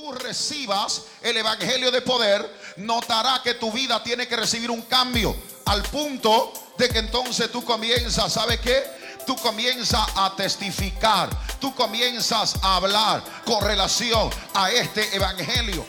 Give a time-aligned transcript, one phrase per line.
[0.00, 5.36] tú recibas el evangelio de poder, notará que tu vida tiene que recibir un cambio
[5.66, 8.82] al punto de que entonces tú comienzas, ¿sabe qué?
[9.26, 11.28] Tú comienzas a testificar,
[11.60, 15.84] tú comienzas a hablar con relación a este evangelio.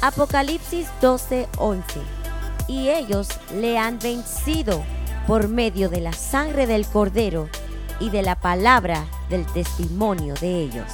[0.00, 1.82] Apocalipsis 12:11.
[2.68, 4.84] Y ellos le han vencido
[5.26, 7.48] por medio de la sangre del cordero
[7.98, 10.86] y de la palabra del testimonio de ellos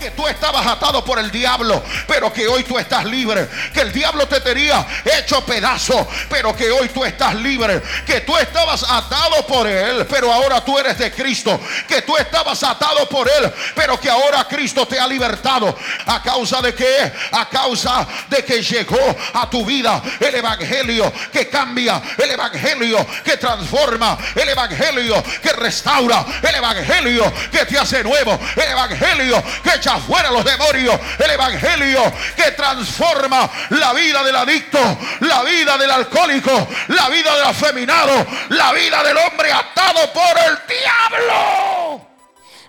[0.00, 3.46] que tú estabas atado por el diablo, pero que hoy tú estás libre.
[3.72, 7.82] Que el diablo te tenía hecho pedazo, pero que hoy tú estás libre.
[8.06, 11.60] Que tú estabas atado por él, pero ahora tú eres de Cristo.
[11.86, 15.76] Que tú estabas atado por él, pero que ahora Cristo te ha libertado.
[16.06, 17.12] ¿A causa de qué?
[17.32, 23.36] A causa de que llegó a tu vida el evangelio que cambia, el evangelio que
[23.36, 29.89] transforma, el evangelio que restaura, el evangelio que te hace nuevo, el evangelio que echa
[29.98, 30.98] fuera los demonios.
[31.18, 32.00] El evangelio
[32.36, 34.78] que transforma la vida del adicto,
[35.20, 40.58] la vida del alcohólico, la vida del afeminado, la vida del hombre atado por el
[40.68, 42.10] diablo.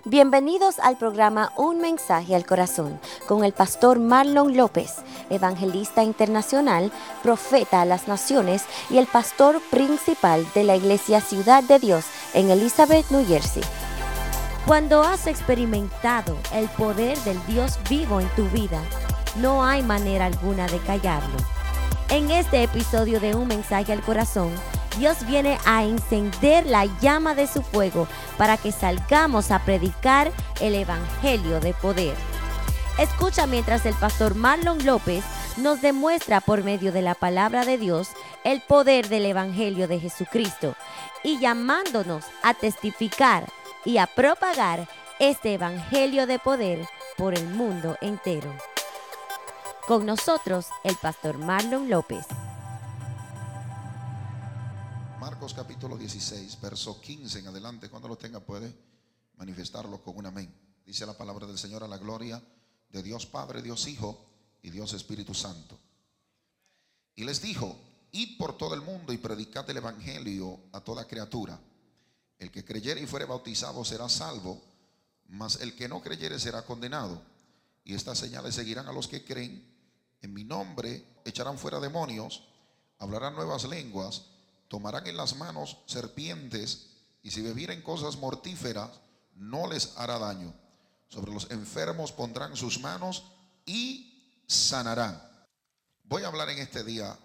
[0.04, 4.96] Bienvenidos al programa Un mensaje al corazón con el pastor Marlon López,
[5.30, 6.90] evangelista internacional,
[7.22, 12.50] profeta a las naciones y el pastor principal de la iglesia Ciudad de Dios en
[12.50, 13.62] Elizabeth, New Jersey.
[14.66, 18.80] Cuando has experimentado el poder del Dios vivo en tu vida,
[19.36, 21.36] no hay manera alguna de callarlo.
[22.10, 24.52] En este episodio de Un mensaje al corazón,
[24.98, 28.06] Dios viene a encender la llama de su fuego
[28.38, 32.14] para que salgamos a predicar el Evangelio de poder.
[32.98, 35.24] Escucha mientras el pastor Marlon López
[35.56, 38.10] nos demuestra por medio de la palabra de Dios
[38.44, 40.76] el poder del Evangelio de Jesucristo
[41.24, 43.44] y llamándonos a testificar
[43.84, 44.88] y a propagar
[45.18, 48.52] este Evangelio de poder por el mundo entero.
[49.86, 52.24] Con nosotros el pastor Marlon López.
[55.18, 58.72] Marcos capítulo 16, verso 15 en adelante, cuando lo tenga puede
[59.36, 60.52] manifestarlo con un amén.
[60.84, 62.42] Dice la palabra del Señor a la gloria
[62.90, 64.24] de Dios Padre, Dios Hijo
[64.62, 65.78] y Dios Espíritu Santo.
[67.14, 67.76] Y les dijo,
[68.12, 71.58] id por todo el mundo y predicad el Evangelio a toda criatura.
[72.42, 74.60] El que creyere y fuere bautizado será salvo,
[75.28, 77.22] mas el que no creyere será condenado.
[77.84, 79.64] Y estas señales seguirán a los que creen.
[80.22, 82.42] En mi nombre echarán fuera demonios,
[82.98, 84.24] hablarán nuevas lenguas,
[84.66, 86.88] tomarán en las manos serpientes,
[87.22, 88.90] y si bebieren cosas mortíferas,
[89.36, 90.52] no les hará daño.
[91.06, 93.22] Sobre los enfermos pondrán sus manos
[93.66, 95.22] y sanarán.
[96.02, 97.16] Voy a hablar en este día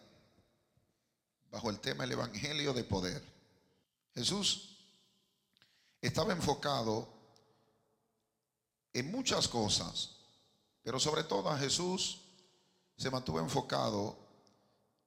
[1.49, 3.23] bajo el tema el Evangelio de poder.
[4.13, 4.76] Jesús
[6.01, 7.07] estaba enfocado
[8.93, 10.15] en muchas cosas,
[10.83, 12.21] pero sobre todo a Jesús
[12.97, 14.17] se mantuvo enfocado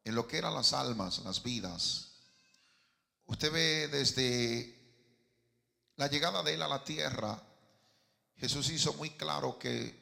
[0.04, 2.12] en lo que eran las almas, las vidas.
[3.26, 4.76] Usted ve desde
[5.96, 7.40] la llegada de él a la tierra,
[8.36, 10.00] Jesús hizo muy claro que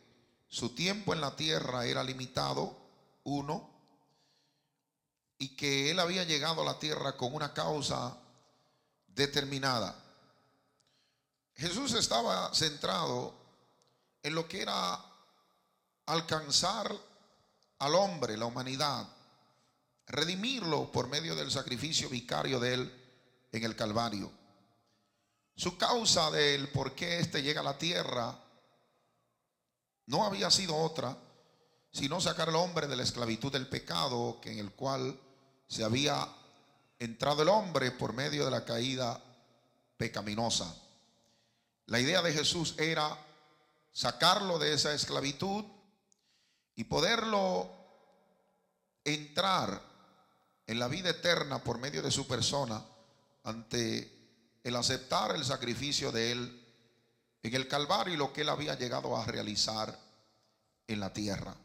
[0.49, 2.76] su tiempo en la tierra era limitado,
[3.25, 3.69] uno,
[5.38, 8.16] y que él había llegado a la tierra con una causa
[9.06, 10.07] determinada.
[11.58, 13.34] Jesús estaba centrado
[14.22, 15.04] en lo que era
[16.06, 16.94] alcanzar
[17.80, 19.08] al hombre, la humanidad,
[20.06, 23.04] redimirlo por medio del sacrificio vicario de él
[23.50, 24.30] en el Calvario.
[25.56, 28.38] Su causa del por qué éste llega a la tierra
[30.06, 31.16] no había sido otra,
[31.90, 35.19] sino sacar al hombre de la esclavitud del pecado en el cual
[35.66, 36.28] se había
[37.00, 39.20] entrado el hombre por medio de la caída
[39.96, 40.88] pecaminosa.
[41.88, 43.16] La idea de Jesús era
[43.93, 45.65] sacarlo de esa esclavitud
[46.76, 47.71] y poderlo
[49.04, 49.81] entrar
[50.66, 52.84] en la vida eterna por medio de su persona
[53.44, 56.66] ante el aceptar el sacrificio de él
[57.43, 59.99] en el Calvario y lo que él había llegado a realizar
[60.87, 61.56] en la tierra.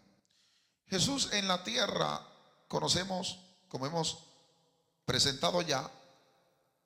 [0.88, 2.26] Jesús en la tierra,
[2.70, 4.20] conocemos, como hemos
[5.06, 5.92] presentado ya,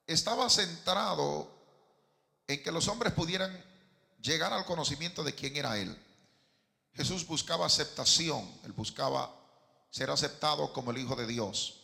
[0.08, 1.57] estaba centrado
[2.48, 3.64] en que los hombres pudieran
[4.20, 5.96] llegar al conocimiento de quién era Él.
[6.94, 9.32] Jesús buscaba aceptación, Él buscaba
[9.90, 11.82] ser aceptado como el Hijo de Dios.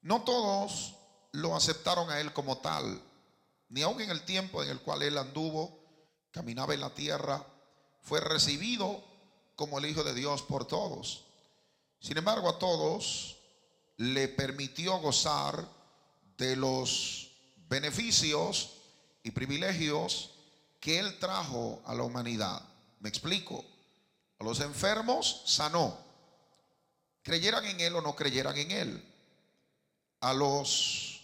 [0.00, 0.94] No todos
[1.32, 3.02] lo aceptaron a Él como tal,
[3.68, 5.84] ni aun en el tiempo en el cual Él anduvo,
[6.30, 7.44] caminaba en la tierra,
[8.00, 9.02] fue recibido
[9.56, 11.24] como el Hijo de Dios por todos.
[12.00, 13.38] Sin embargo, a todos
[13.96, 15.68] le permitió gozar
[16.36, 17.32] de los
[17.68, 18.73] beneficios
[19.24, 20.30] y privilegios
[20.78, 22.62] que Él trajo a la humanidad.
[23.00, 23.64] Me explico.
[24.38, 25.98] A los enfermos sanó.
[27.22, 29.14] Creyeran en Él o no creyeran en Él.
[30.20, 31.22] A los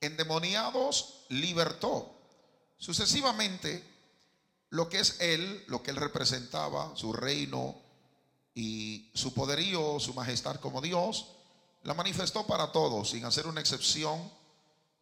[0.00, 2.14] endemoniados libertó.
[2.78, 3.82] Sucesivamente,
[4.70, 7.74] lo que es Él, lo que Él representaba, su reino
[8.54, 11.26] y su poderío, su majestad como Dios,
[11.82, 14.30] la manifestó para todos, sin hacer una excepción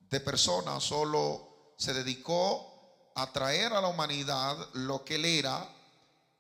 [0.09, 1.52] de personas, solo
[1.83, 5.69] se dedicó a traer a la humanidad lo que Él era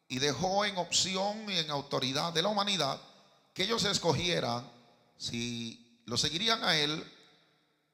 [0.07, 3.01] y dejó en opción y en autoridad de la humanidad
[3.53, 4.71] que ellos escogieran
[5.17, 7.05] si lo seguirían a Él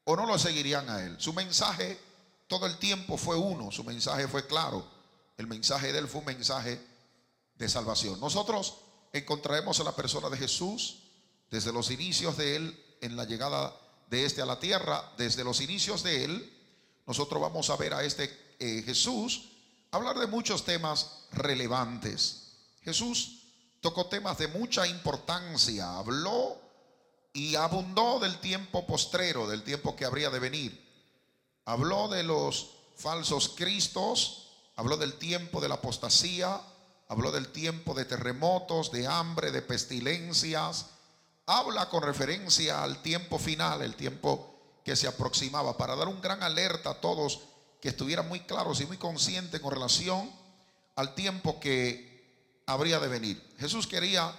[0.04, 1.16] o no lo seguirían a Él.
[1.18, 1.98] Su mensaje
[2.48, 4.86] todo el tiempo fue uno, su mensaje fue claro.
[5.38, 6.78] El mensaje de Él fue un mensaje
[7.54, 8.20] de salvación.
[8.20, 8.76] Nosotros
[9.12, 10.98] encontraremos a la persona de Jesús
[11.50, 13.74] desde los inicios de Él en la llegada
[14.10, 16.57] de este a la tierra, desde los inicios de Él.
[17.08, 19.48] Nosotros vamos a ver a este eh, Jesús
[19.90, 22.52] hablar de muchos temas relevantes.
[22.82, 23.44] Jesús
[23.80, 26.58] tocó temas de mucha importancia, habló
[27.32, 30.86] y abundó del tiempo postrero, del tiempo que habría de venir.
[31.64, 36.60] Habló de los falsos cristos, habló del tiempo de la apostasía,
[37.08, 40.90] habló del tiempo de terremotos, de hambre, de pestilencias.
[41.46, 44.57] Habla con referencia al tiempo final, el tiempo
[44.88, 47.40] que se aproximaba, para dar un gran alerta a todos
[47.78, 50.32] que estuvieran muy claros y muy conscientes con relación
[50.96, 53.54] al tiempo que habría de venir.
[53.58, 54.34] Jesús quería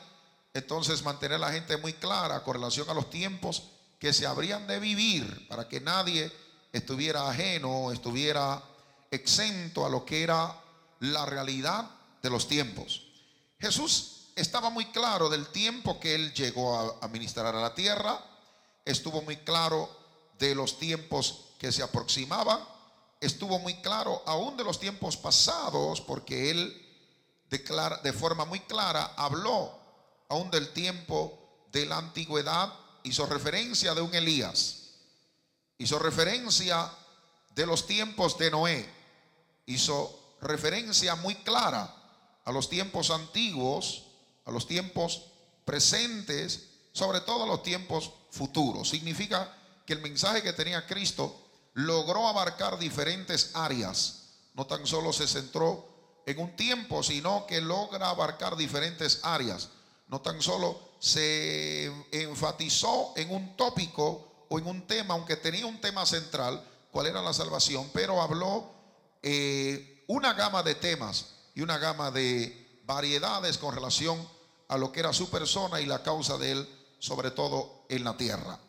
[0.55, 3.61] entonces mantener a la gente muy clara con relación a los tiempos
[3.99, 6.31] que se habrían de vivir para que nadie
[6.73, 8.59] estuviera ajeno, estuviera
[9.11, 10.59] exento a lo que era
[11.01, 11.91] la realidad
[12.23, 13.03] de los tiempos.
[13.59, 18.19] Jesús estaba muy claro del tiempo que él llegó a administrar a la tierra,
[18.83, 19.98] estuvo muy claro
[20.39, 22.59] de los tiempos que se aproximaban
[23.19, 26.85] estuvo muy claro, aún de los tiempos pasados, porque él
[27.49, 29.77] declara, de forma muy clara habló
[30.29, 34.91] aún del tiempo de la antigüedad, hizo referencia de un Elías,
[35.77, 36.91] hizo referencia
[37.55, 38.89] de los tiempos de Noé,
[39.65, 41.93] hizo referencia muy clara
[42.45, 44.03] a los tiempos antiguos,
[44.45, 45.25] a los tiempos
[45.65, 48.89] presentes, sobre todo a los tiempos futuros.
[48.89, 49.58] Significa
[49.89, 51.35] que el mensaje que tenía Cristo
[51.73, 54.35] logró abarcar diferentes áreas.
[54.53, 55.83] No tan solo se centró
[56.27, 59.69] en un tiempo, sino que logra abarcar diferentes áreas.
[60.07, 65.81] No tan solo se enfatizó en un tópico o en un tema, aunque tenía un
[65.81, 68.69] tema central, cuál era la salvación, pero habló
[69.23, 74.23] eh, una gama de temas y una gama de variedades con relación
[74.67, 76.69] a lo que era su persona y la causa de él,
[76.99, 78.59] sobre todo en la tierra.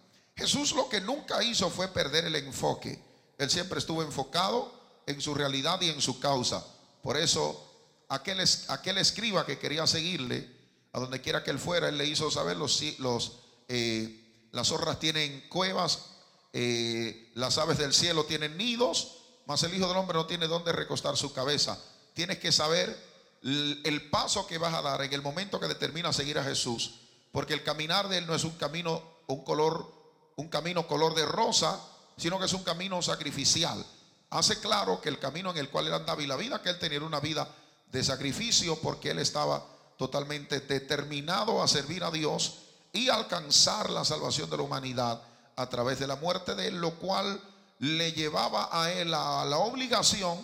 [0.40, 2.98] Jesús lo que nunca hizo fue perder el enfoque.
[3.36, 4.72] Él siempre estuvo enfocado
[5.06, 6.64] en su realidad y en su causa.
[7.02, 7.62] Por eso
[8.08, 10.50] aquel, aquel escriba que quería seguirle,
[10.94, 13.32] a donde quiera que él fuera, él le hizo saber los, los
[13.68, 16.06] eh, las zorras tienen cuevas,
[16.54, 20.72] eh, las aves del cielo tienen nidos, mas el Hijo del Hombre no tiene dónde
[20.72, 21.78] recostar su cabeza.
[22.14, 22.98] Tienes que saber
[23.42, 26.94] el paso que vas a dar en el momento que determinas seguir a Jesús,
[27.30, 29.99] porque el caminar de él no es un camino, un color
[30.40, 31.78] un camino color de rosa,
[32.16, 33.84] sino que es un camino sacrificial.
[34.30, 36.78] Hace claro que el camino en el cual él andaba y la vida que él
[36.78, 37.46] tenía era una vida
[37.92, 39.62] de sacrificio porque él estaba
[39.98, 42.54] totalmente determinado a servir a Dios
[42.92, 45.20] y alcanzar la salvación de la humanidad
[45.56, 47.38] a través de la muerte de él, lo cual
[47.80, 50.38] le llevaba a él a la obligación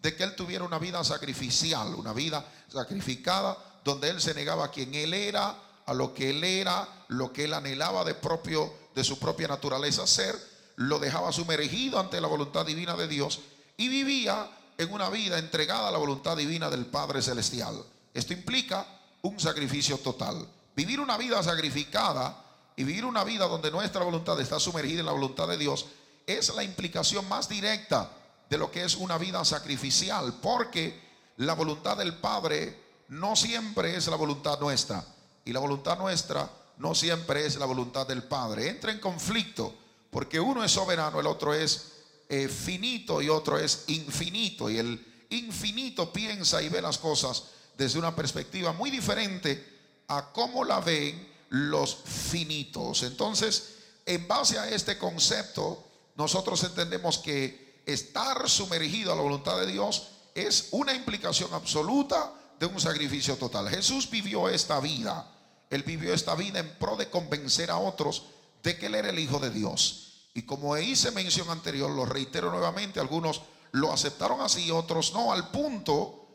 [0.00, 4.70] de que él tuviera una vida sacrificial, una vida sacrificada, donde él se negaba a
[4.70, 9.04] quien él era, a lo que él era, lo que él anhelaba de propio de
[9.04, 10.34] su propia naturaleza ser,
[10.76, 13.40] lo dejaba sumergido ante la voluntad divina de Dios
[13.76, 17.84] y vivía en una vida entregada a la voluntad divina del Padre Celestial.
[18.14, 18.86] Esto implica
[19.22, 20.46] un sacrificio total.
[20.74, 22.44] Vivir una vida sacrificada
[22.76, 25.86] y vivir una vida donde nuestra voluntad está sumergida en la voluntad de Dios
[26.26, 28.10] es la implicación más directa
[28.48, 31.00] de lo que es una vida sacrificial, porque
[31.36, 32.78] la voluntad del Padre
[33.08, 35.04] no siempre es la voluntad nuestra
[35.44, 36.48] y la voluntad nuestra
[36.80, 38.70] no siempre es la voluntad del Padre.
[38.70, 39.74] Entra en conflicto
[40.10, 41.92] porque uno es soberano, el otro es
[42.28, 44.70] eh, finito y otro es infinito.
[44.70, 47.44] Y el infinito piensa y ve las cosas
[47.76, 53.02] desde una perspectiva muy diferente a cómo la ven los finitos.
[53.02, 53.74] Entonces,
[54.06, 60.08] en base a este concepto, nosotros entendemos que estar sumergido a la voluntad de Dios
[60.34, 63.68] es una implicación absoluta de un sacrificio total.
[63.68, 65.26] Jesús vivió esta vida
[65.70, 68.24] él vivió esta vida en pro de convencer a otros
[68.62, 70.28] de que Él era el Hijo de Dios.
[70.34, 75.50] Y como hice mención anterior, lo reitero nuevamente, algunos lo aceptaron así, otros no, al
[75.50, 76.26] punto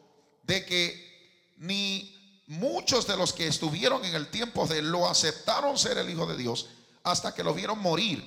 [0.43, 5.77] de que ni muchos de los que estuvieron en el tiempo de él lo aceptaron
[5.77, 6.67] ser el Hijo de Dios
[7.03, 8.23] hasta que lo vieron morir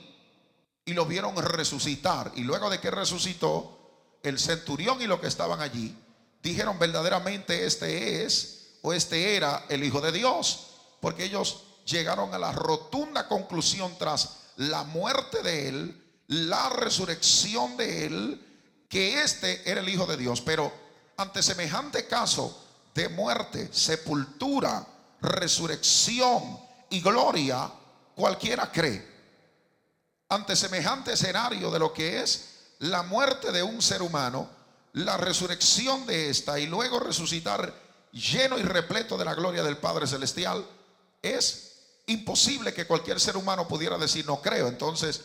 [0.84, 2.32] y lo vieron resucitar.
[2.36, 3.74] Y luego de que resucitó,
[4.22, 5.96] el centurión y los que estaban allí
[6.42, 10.67] dijeron verdaderamente este es o este era el Hijo de Dios,
[11.00, 18.06] porque ellos llegaron a la rotunda conclusión tras la muerte de él, la resurrección de
[18.06, 18.46] él,
[18.88, 20.40] que este era el Hijo de Dios.
[20.40, 20.72] Pero
[21.16, 22.64] ante semejante caso
[22.94, 24.86] de muerte, sepultura,
[25.20, 26.58] resurrección
[26.90, 27.70] y gloria,
[28.14, 29.16] cualquiera cree.
[30.28, 34.48] Ante semejante escenario de lo que es la muerte de un ser humano,
[34.92, 37.72] la resurrección de esta y luego resucitar
[38.12, 40.64] lleno y repleto de la gloria del Padre Celestial,
[41.22, 41.68] es
[42.06, 44.68] imposible que cualquier ser humano pudiera decir no creo.
[44.68, 45.22] Entonces,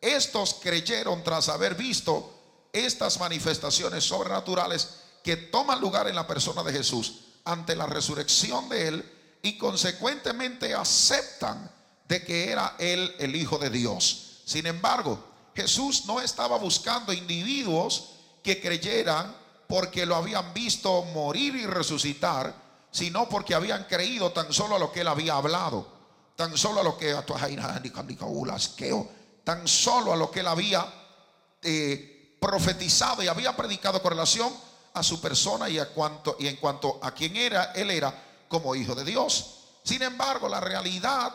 [0.00, 2.30] estos creyeron tras haber visto
[2.72, 8.88] estas manifestaciones sobrenaturales que toman lugar en la persona de Jesús ante la resurrección de
[8.88, 9.12] él
[9.42, 11.70] y consecuentemente aceptan
[12.08, 14.42] de que era él el Hijo de Dios.
[14.44, 15.22] Sin embargo,
[15.54, 18.10] Jesús no estaba buscando individuos
[18.42, 19.34] que creyeran
[19.68, 22.54] porque lo habían visto morir y resucitar,
[22.94, 25.84] sino porque habían creído tan solo a lo que él había hablado
[26.36, 27.12] tan solo a lo que
[29.42, 30.86] tan solo a lo que él había
[31.60, 34.52] eh, profetizado y había predicado con relación
[34.92, 38.76] a su persona y, a cuanto, y en cuanto a quién era, él era como
[38.76, 39.56] hijo de Dios.
[39.82, 41.34] Sin embargo, la realidad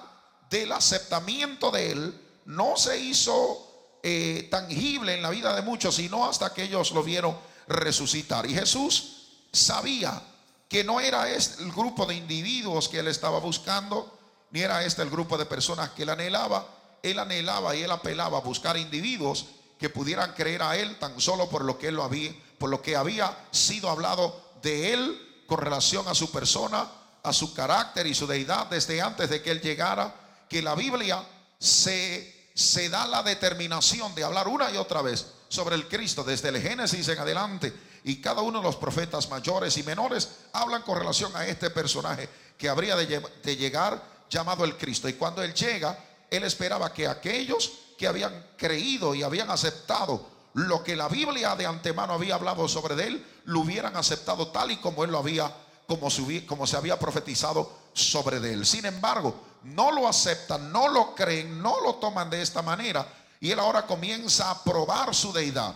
[0.50, 6.26] del aceptamiento de él no se hizo eh, tangible en la vida de muchos, sino
[6.26, 7.38] hasta que ellos lo vieron
[7.68, 8.46] resucitar.
[8.50, 10.22] Y Jesús sabía
[10.70, 14.18] que no era este el grupo de individuos que él estaba buscando,
[14.52, 16.66] ni era este el grupo de personas que él anhelaba.
[17.02, 19.48] Él anhelaba y él apelaba a buscar individuos
[19.80, 22.82] que pudieran creer a él tan solo por lo que él lo había, por lo
[22.82, 26.88] que había sido hablado de él con relación a su persona,
[27.24, 30.14] a su carácter y su deidad desde antes de que él llegara,
[30.48, 31.26] que la Biblia
[31.58, 36.50] se, se da la determinación de hablar una y otra vez sobre el Cristo desde
[36.50, 40.98] el Génesis en adelante y cada uno de los profetas mayores y menores hablan con
[40.98, 45.08] relación a este personaje que habría de, llegar llamado el Cristo.
[45.10, 45.98] Y cuando Él llega,
[46.30, 51.66] Él esperaba que aquellos que habían creído y habían aceptado lo que la Biblia de
[51.66, 55.54] antemano había hablado sobre Él, lo hubieran aceptado tal y como Él lo había,
[55.88, 58.66] como se, como se había profetizado sobre Él.
[58.66, 63.06] Sin embargo, no lo aceptan, no lo creen, no lo toman de esta manera.
[63.40, 65.76] Y Él ahora comienza a probar su deidad.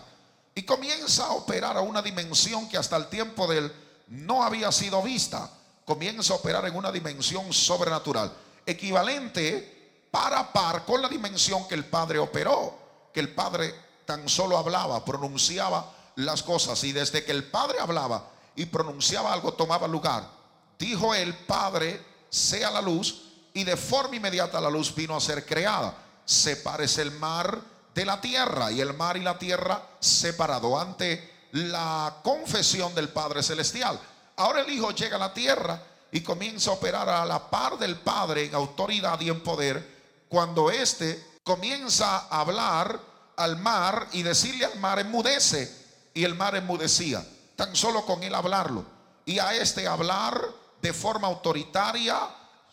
[0.55, 3.73] Y comienza a operar a una dimensión que hasta el tiempo de Él
[4.07, 5.49] no había sido vista.
[5.85, 8.31] Comienza a operar en una dimensión sobrenatural
[8.65, 12.77] equivalente par a par con la dimensión que el Padre operó,
[13.13, 13.73] que el Padre
[14.05, 19.53] tan solo hablaba, pronunciaba las cosas y desde que el Padre hablaba y pronunciaba algo
[19.53, 20.29] tomaba lugar.
[20.77, 25.45] Dijo el Padre, sea la luz y de forma inmediata la luz vino a ser
[25.45, 25.95] creada.
[26.25, 27.59] Sepárese el mar
[27.93, 33.43] de la tierra y el mar y la tierra separado ante la confesión del Padre
[33.43, 33.99] Celestial.
[34.37, 35.79] Ahora el Hijo llega a la tierra
[36.11, 40.71] y comienza a operar a la par del Padre en autoridad y en poder, cuando
[40.71, 42.99] éste comienza a hablar
[43.35, 45.83] al mar y decirle al mar, enmudece,
[46.13, 48.85] y el mar enmudecía, tan solo con él hablarlo,
[49.25, 50.39] y a este hablar
[50.81, 52.19] de forma autoritaria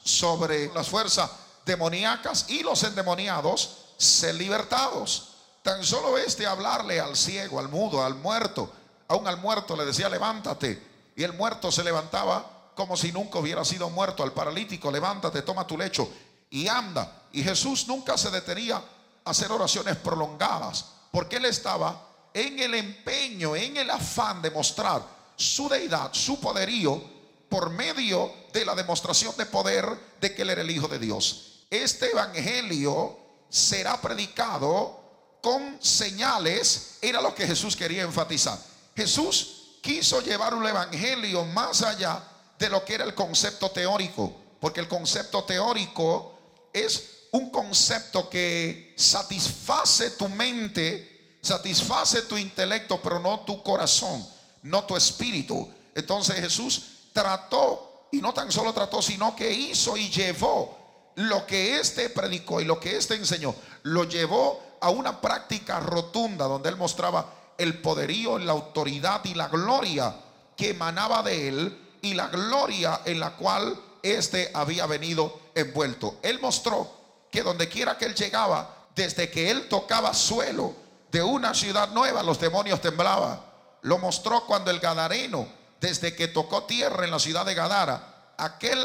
[0.02, 1.30] sobre las fuerzas
[1.64, 5.28] demoníacas y los endemoniados ser libertados.
[5.62, 8.72] Tan solo este hablarle al ciego, al mudo, al muerto,
[9.08, 10.82] aún al muerto le decía, levántate,
[11.14, 14.22] y el muerto se levantaba como si nunca hubiera sido muerto.
[14.22, 16.10] Al paralítico, levántate, toma tu lecho
[16.48, 17.24] y anda.
[17.32, 23.54] Y Jesús nunca se detenía a hacer oraciones prolongadas, porque él estaba en el empeño,
[23.54, 25.02] en el afán de mostrar
[25.36, 27.02] su deidad, su poderío,
[27.50, 29.86] por medio de la demostración de poder
[30.20, 31.64] de que él era el Hijo de Dios.
[31.68, 33.18] Este evangelio
[33.50, 34.98] será predicado
[35.42, 38.58] con señales, era lo que Jesús quería enfatizar.
[38.96, 42.22] Jesús quiso llevar un evangelio más allá
[42.58, 46.38] de lo que era el concepto teórico, porque el concepto teórico
[46.72, 54.26] es un concepto que satisface tu mente, satisface tu intelecto, pero no tu corazón,
[54.62, 55.68] no tu espíritu.
[55.94, 60.79] Entonces Jesús trató, y no tan solo trató, sino que hizo y llevó
[61.20, 66.46] lo que éste predicó y lo que éste enseñó, lo llevó a una práctica rotunda
[66.46, 67.26] donde él mostraba
[67.58, 70.14] el poderío, la autoridad y la gloria
[70.56, 76.18] que emanaba de él y la gloria en la cual éste había venido envuelto.
[76.22, 76.90] Él mostró
[77.30, 80.74] que donde quiera que él llegaba, desde que él tocaba suelo
[81.12, 83.40] de una ciudad nueva, los demonios temblaban.
[83.82, 85.46] Lo mostró cuando el Gadareno,
[85.80, 88.78] desde que tocó tierra en la ciudad de Gadara, aquel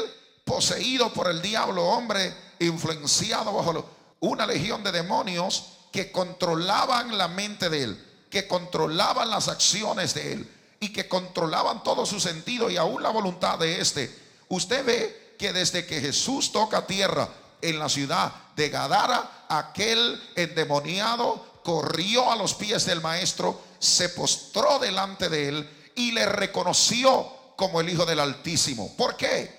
[0.46, 3.84] poseído por el diablo, hombre influenciado bajo
[4.20, 10.32] una legión de demonios que controlaban la mente de él, que controlaban las acciones de
[10.32, 14.14] él y que controlaban todo su sentido y aún la voluntad de este.
[14.48, 17.28] Usted ve que desde que Jesús toca tierra
[17.60, 24.78] en la ciudad de Gadara, aquel endemoniado corrió a los pies del maestro, se postró
[24.78, 28.94] delante de él y le reconoció como el Hijo del Altísimo.
[28.96, 29.55] ¿Por qué?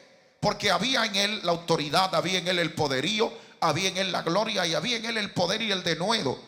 [0.48, 4.22] Porque había en él la autoridad, había en él el poderío, había en él la
[4.22, 6.40] gloria y había en él el poder y el denuedo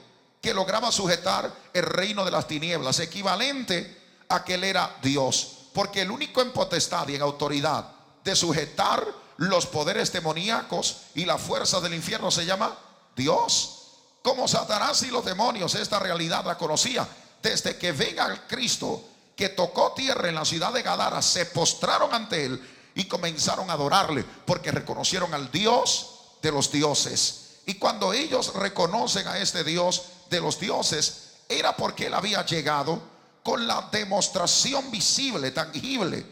[0.42, 3.98] que lograba sujetar el reino de las tinieblas, equivalente
[4.30, 5.66] a que él era Dios.
[5.74, 7.92] Porque el único en potestad y en autoridad
[8.24, 12.74] de sujetar los poderes demoníacos y la fuerza del infierno se llama
[13.18, 13.82] Dios.
[14.22, 17.06] Como Satanás y los demonios, esta realidad la conocía.
[17.44, 19.04] Desde que venga Cristo
[19.36, 23.74] que tocó tierra en la ciudad de Gadara, se postraron ante él y comenzaron a
[23.74, 27.62] adorarle porque reconocieron al Dios de los dioses.
[27.66, 33.02] Y cuando ellos reconocen a este Dios de los dioses, era porque él había llegado
[33.42, 36.26] con la demostración visible, tangible,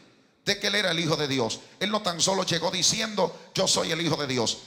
[0.44, 1.62] de que él era el Hijo de Dios.
[1.80, 4.58] Él no tan solo llegó diciendo, yo soy el Hijo de Dios.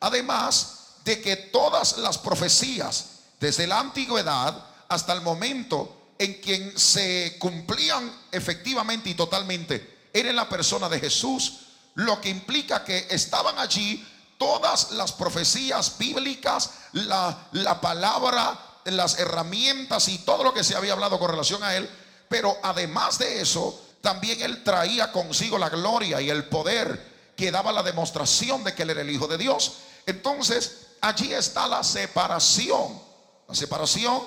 [0.00, 3.06] Además de que todas las profecías,
[3.40, 10.08] desde la antigüedad hasta el momento, en quien se cumplían efectivamente y totalmente.
[10.12, 11.60] Era en la persona de Jesús,
[11.94, 14.06] lo que implica que estaban allí
[14.38, 20.92] todas las profecías bíblicas, la, la palabra, las herramientas y todo lo que se había
[20.92, 21.88] hablado con relación a él,
[22.28, 27.72] pero además de eso, también él traía consigo la gloria y el poder que daba
[27.72, 29.78] la demostración de que él era el Hijo de Dios.
[30.06, 33.00] Entonces, allí está la separación,
[33.48, 34.22] la separación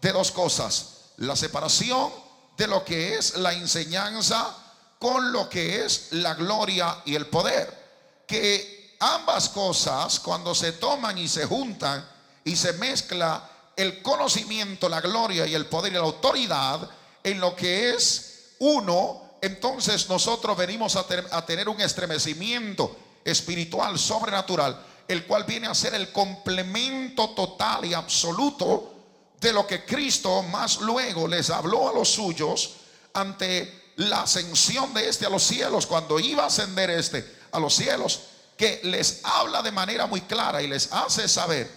[0.00, 2.10] de dos cosas la separación
[2.56, 4.56] de lo que es la enseñanza
[4.98, 8.24] con lo que es la gloria y el poder.
[8.26, 12.04] Que ambas cosas, cuando se toman y se juntan
[12.44, 16.88] y se mezcla el conocimiento, la gloria y el poder y la autoridad
[17.22, 24.76] en lo que es uno, entonces nosotros venimos a, a tener un estremecimiento espiritual, sobrenatural,
[25.06, 28.91] el cual viene a ser el complemento total y absoluto
[29.42, 32.76] de lo que Cristo más luego les habló a los suyos
[33.12, 37.74] ante la ascensión de este a los cielos, cuando iba a ascender este a los
[37.74, 38.20] cielos,
[38.56, 41.68] que les habla de manera muy clara y les hace saber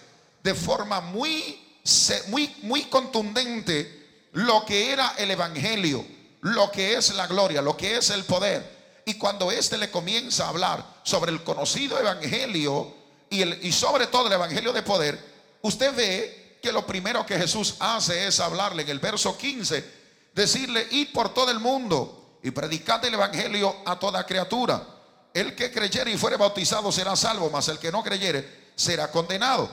[0.44, 1.80] de forma muy,
[2.28, 6.06] muy, muy contundente lo que era el Evangelio,
[6.42, 8.76] lo que es la gloria, lo que es el poder.
[9.04, 12.94] Y cuando éste le comienza a hablar sobre el conocido Evangelio
[13.28, 15.18] y, el, y sobre todo el Evangelio de poder,
[15.62, 19.84] usted ve que lo primero que Jesús hace es hablarle en el verso 15,
[20.34, 24.84] decirle, id por todo el mundo y predicad el Evangelio a toda criatura.
[25.32, 29.70] El que creyere y fuere bautizado será salvo, mas el que no creyere será condenado.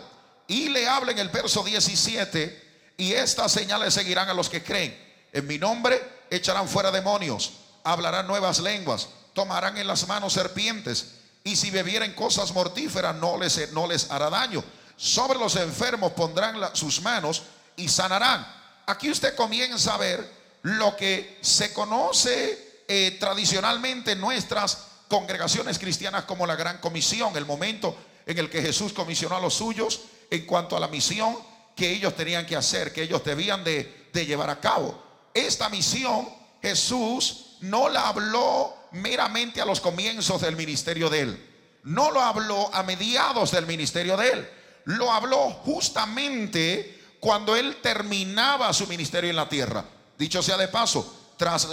[0.47, 4.95] Y le habla en el verso 17, y estas señales seguirán a los que creen.
[5.32, 7.53] En mi nombre echarán fuera demonios,
[7.84, 13.71] hablarán nuevas lenguas, tomarán en las manos serpientes, y si bebieren cosas mortíferas no les,
[13.71, 14.63] no les hará daño
[14.95, 17.43] sobre los enfermos pondrán sus manos
[17.75, 18.45] y sanarán.
[18.86, 20.29] Aquí usted comienza a ver
[20.63, 27.45] lo que se conoce eh, tradicionalmente en nuestras congregaciones cristianas como la gran comisión, el
[27.45, 31.38] momento en el que Jesús comisionó a los suyos en cuanto a la misión
[31.75, 35.01] que ellos tenían que hacer, que ellos debían de, de llevar a cabo.
[35.34, 36.29] Esta misión
[36.62, 41.49] Jesús no la habló meramente a los comienzos del ministerio de él,
[41.84, 44.49] no lo habló a mediados del ministerio de él
[44.86, 49.86] lo habló justamente cuando él terminaba su ministerio en la tierra.
[50.17, 51.69] Dicho sea de paso, tras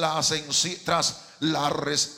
[1.40, 1.70] la,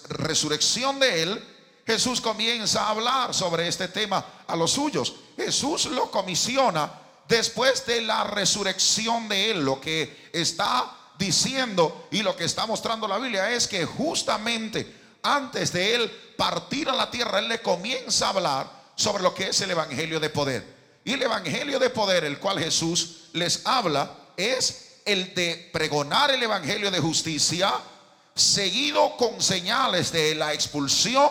[0.09, 1.45] resurrección de él,
[1.87, 5.15] Jesús comienza a hablar sobre este tema a los suyos.
[5.37, 6.93] Jesús lo comisiona
[7.29, 9.65] después de la resurrección de él.
[9.65, 15.73] Lo que está diciendo y lo que está mostrando la Biblia es que justamente antes
[15.73, 19.61] de él partir a la tierra, él le comienza a hablar sobre lo que es
[19.61, 20.72] el Evangelio de poder.
[21.05, 26.43] Y el Evangelio de poder, el cual Jesús les habla, es el de pregonar el
[26.43, 27.73] Evangelio de justicia,
[28.35, 31.29] seguido con señales de la expulsión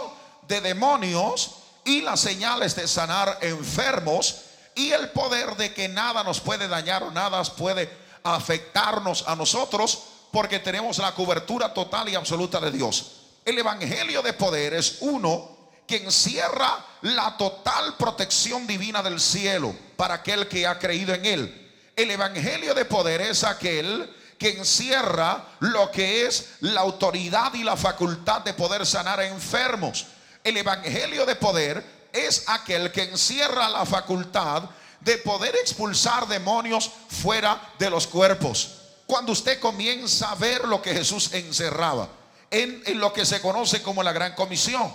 [0.47, 1.51] de demonios
[1.85, 4.41] y las señales de sanar enfermos
[4.75, 7.89] y el poder de que nada nos puede dañar o nada puede
[8.23, 13.11] afectarnos a nosotros porque tenemos la cobertura total y absoluta de Dios.
[13.43, 20.15] El Evangelio de poder es uno que encierra la total protección divina del cielo para
[20.15, 21.71] aquel que ha creído en él.
[21.95, 27.77] El Evangelio de poder es aquel que encierra lo que es la autoridad y la
[27.77, 30.07] facultad de poder sanar a enfermos.
[30.43, 34.63] El Evangelio de poder es aquel que encierra la facultad
[35.01, 38.77] de poder expulsar demonios fuera de los cuerpos.
[39.05, 42.07] Cuando usted comienza a ver lo que Jesús encerraba
[42.49, 44.91] en, en lo que se conoce como la gran comisión,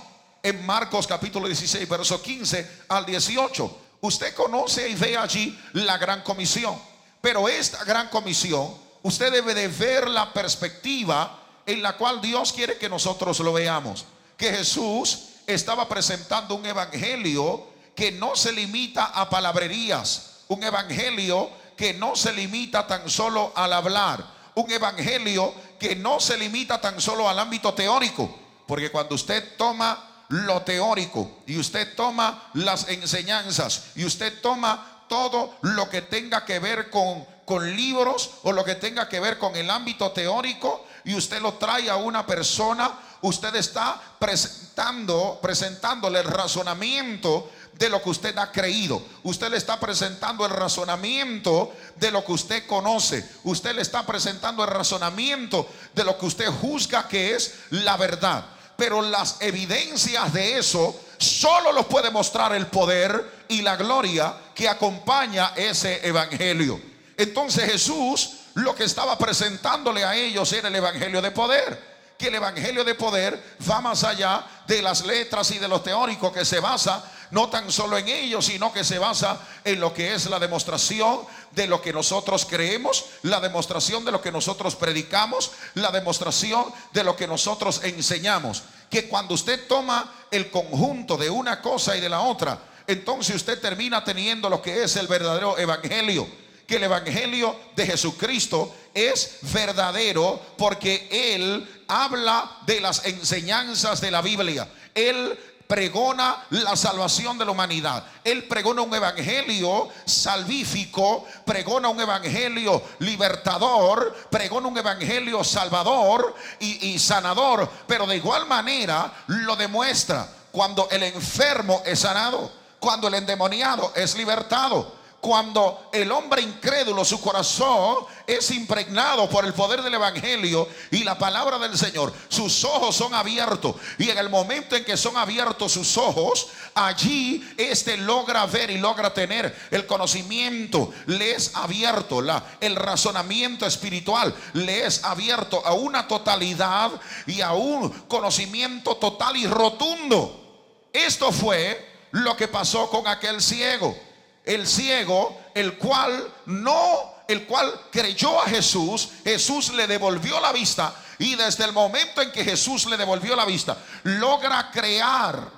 [0.46, 6.22] en Marcos capítulo 16, verso 15 al 18, usted conoce y ve allí la gran
[6.22, 6.80] comisión.
[7.20, 12.78] Pero esta gran comisión, usted debe de ver la perspectiva en la cual Dios quiere
[12.78, 14.04] que nosotros lo veamos.
[14.36, 21.92] Que Jesús estaba presentando un evangelio que no se limita a palabrerías, un evangelio que
[21.92, 27.28] no se limita tan solo al hablar, un evangelio que no se limita tan solo
[27.28, 28.32] al ámbito teórico,
[28.68, 35.54] porque cuando usted toma lo teórico y usted toma las enseñanzas y usted toma todo
[35.62, 39.54] lo que tenga que ver con, con libros o lo que tenga que ver con
[39.56, 42.90] el ámbito teórico y usted lo trae a una persona,
[43.22, 49.00] usted está presentando, presentándole el razonamiento de lo que usted ha creído.
[49.22, 53.24] Usted le está presentando el razonamiento de lo que usted conoce.
[53.44, 58.44] Usted le está presentando el razonamiento de lo que usted juzga que es la verdad.
[58.76, 64.68] Pero las evidencias de eso solo los puede mostrar el poder y la gloria que
[64.68, 66.80] acompaña ese evangelio.
[67.16, 72.34] Entonces Jesús lo que estaba presentándole a ellos era el evangelio de poder que el
[72.34, 76.60] Evangelio de poder va más allá de las letras y de lo teórico que se
[76.60, 80.38] basa no tan solo en ello, sino que se basa en lo que es la
[80.38, 81.20] demostración
[81.52, 87.04] de lo que nosotros creemos, la demostración de lo que nosotros predicamos, la demostración de
[87.04, 88.62] lo que nosotros enseñamos.
[88.90, 93.60] Que cuando usted toma el conjunto de una cosa y de la otra, entonces usted
[93.60, 96.26] termina teniendo lo que es el verdadero evangelio.
[96.66, 104.20] Que el evangelio de Jesucristo es verdadero porque Él habla de las enseñanzas de la
[104.20, 104.68] Biblia.
[104.94, 108.04] Él pregona la salvación de la humanidad.
[108.22, 116.98] Él pregona un evangelio salvífico, pregona un evangelio libertador, pregona un evangelio salvador y, y,
[116.98, 117.68] sanador.
[117.86, 124.16] Pero de igual manera lo demuestra cuando el enfermo es sanado, cuando el endemoniado es
[124.16, 127.96] libertado cuando el hombre incrédulo, su corazón
[128.28, 133.12] es impregnado por el poder del Evangelio y la palabra del Señor, sus ojos son
[133.12, 133.74] abiertos.
[133.98, 138.78] Y en el momento en que son abiertos sus ojos, allí este logra ver y
[138.78, 145.72] logra tener el conocimiento, le es abierto, la, el razonamiento espiritual le es abierto a
[145.72, 146.92] una totalidad
[147.26, 150.86] y a un conocimiento total y rotundo.
[150.92, 154.05] Esto fue lo que pasó con aquel ciego
[154.46, 160.94] el ciego, el cual no, el cual creyó a Jesús, Jesús le devolvió la vista
[161.18, 165.50] y desde el momento en que Jesús le devolvió la vista, logra crear,